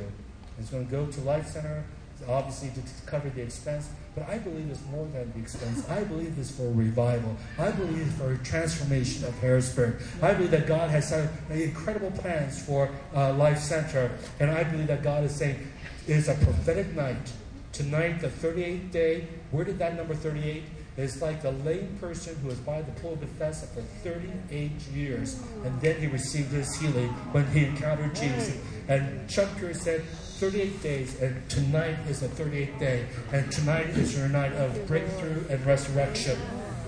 [0.60, 1.86] it's going to go to Life Center
[2.28, 5.88] obviously to cover the expense, but I believe it's more than the expense.
[5.90, 7.36] I believe it's for revival.
[7.60, 10.02] I believe it's for a transformation of Harrisburg.
[10.22, 14.88] I believe that God has set incredible plans for uh, Life Center, and I believe
[14.88, 15.68] that God is saying
[16.08, 17.32] it's a prophetic night.
[17.72, 19.28] Tonight, the 38th day.
[19.52, 20.64] Where did that number 38?
[20.98, 25.42] It's like the lame person who was by the pool of Bethesda for 38 years,
[25.66, 28.58] and then he received his healing when he encountered Jesus.
[28.88, 30.04] And Chuck Pierce said,
[30.36, 35.46] 38 days, and tonight is the 38th day, and tonight is your night of breakthrough
[35.50, 36.38] and resurrection.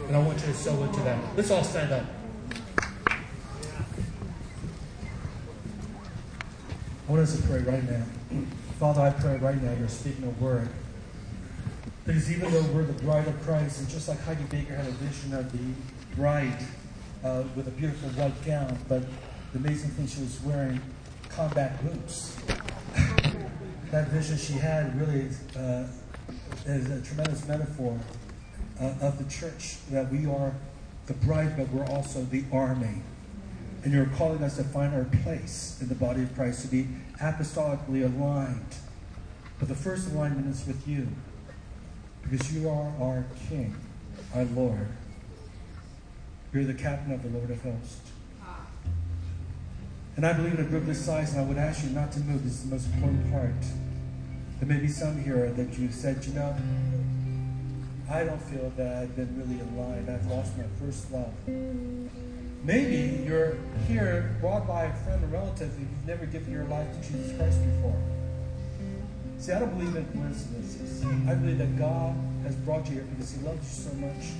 [0.07, 1.17] And I want you to sow into that.
[1.37, 2.05] Let's all stand up.
[3.07, 3.15] I
[7.07, 8.03] want us to pray right now.
[8.81, 10.67] Father, I pray right now you're speaking a word.
[12.05, 14.91] Because even though we're the bride of Christ, and just like Heidi Baker had a
[14.91, 16.65] vision of the bride
[17.23, 19.03] uh, with a beautiful white gown, but
[19.53, 20.81] the amazing thing she was wearing
[21.29, 22.35] combat boots.
[23.91, 25.85] That vision she had really uh,
[26.65, 27.97] is a tremendous metaphor
[28.81, 30.53] uh, of the church that we are
[31.05, 33.01] the bride, but we're also the army.
[33.83, 36.87] And you're calling us to find our place in the body of Christ, to be
[37.21, 38.75] apostolically aligned.
[39.59, 41.07] But the first alignment is with you,
[42.23, 43.75] because you are our King,
[44.35, 44.89] our Lord.
[46.51, 48.06] You're the captain of the Lord of hosts.
[50.17, 52.19] And I believe in a group this size, and I would ask you not to
[52.21, 52.43] move.
[52.43, 53.53] This is the most important part.
[54.59, 56.55] There may be some here that you've said, you know,
[58.09, 60.09] I don't feel that I've been really aligned.
[60.09, 61.31] I've lost my first love.
[62.63, 63.57] Maybe you're
[63.87, 67.37] here brought by a friend or relative and you've never given your life to Jesus
[67.37, 68.01] Christ before.
[69.37, 71.05] See, I don't believe in coincidences.
[71.27, 74.33] I believe that God has brought you here because He loves you so much.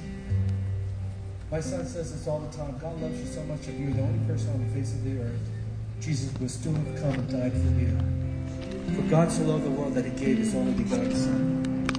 [1.52, 4.02] My son says this all the time God loves you so much that you're the
[4.02, 5.57] only person on the face of the earth
[6.00, 7.98] Jesus will still have come and died for you.
[8.96, 11.98] For God so loved the world that he gave his only begotten Son.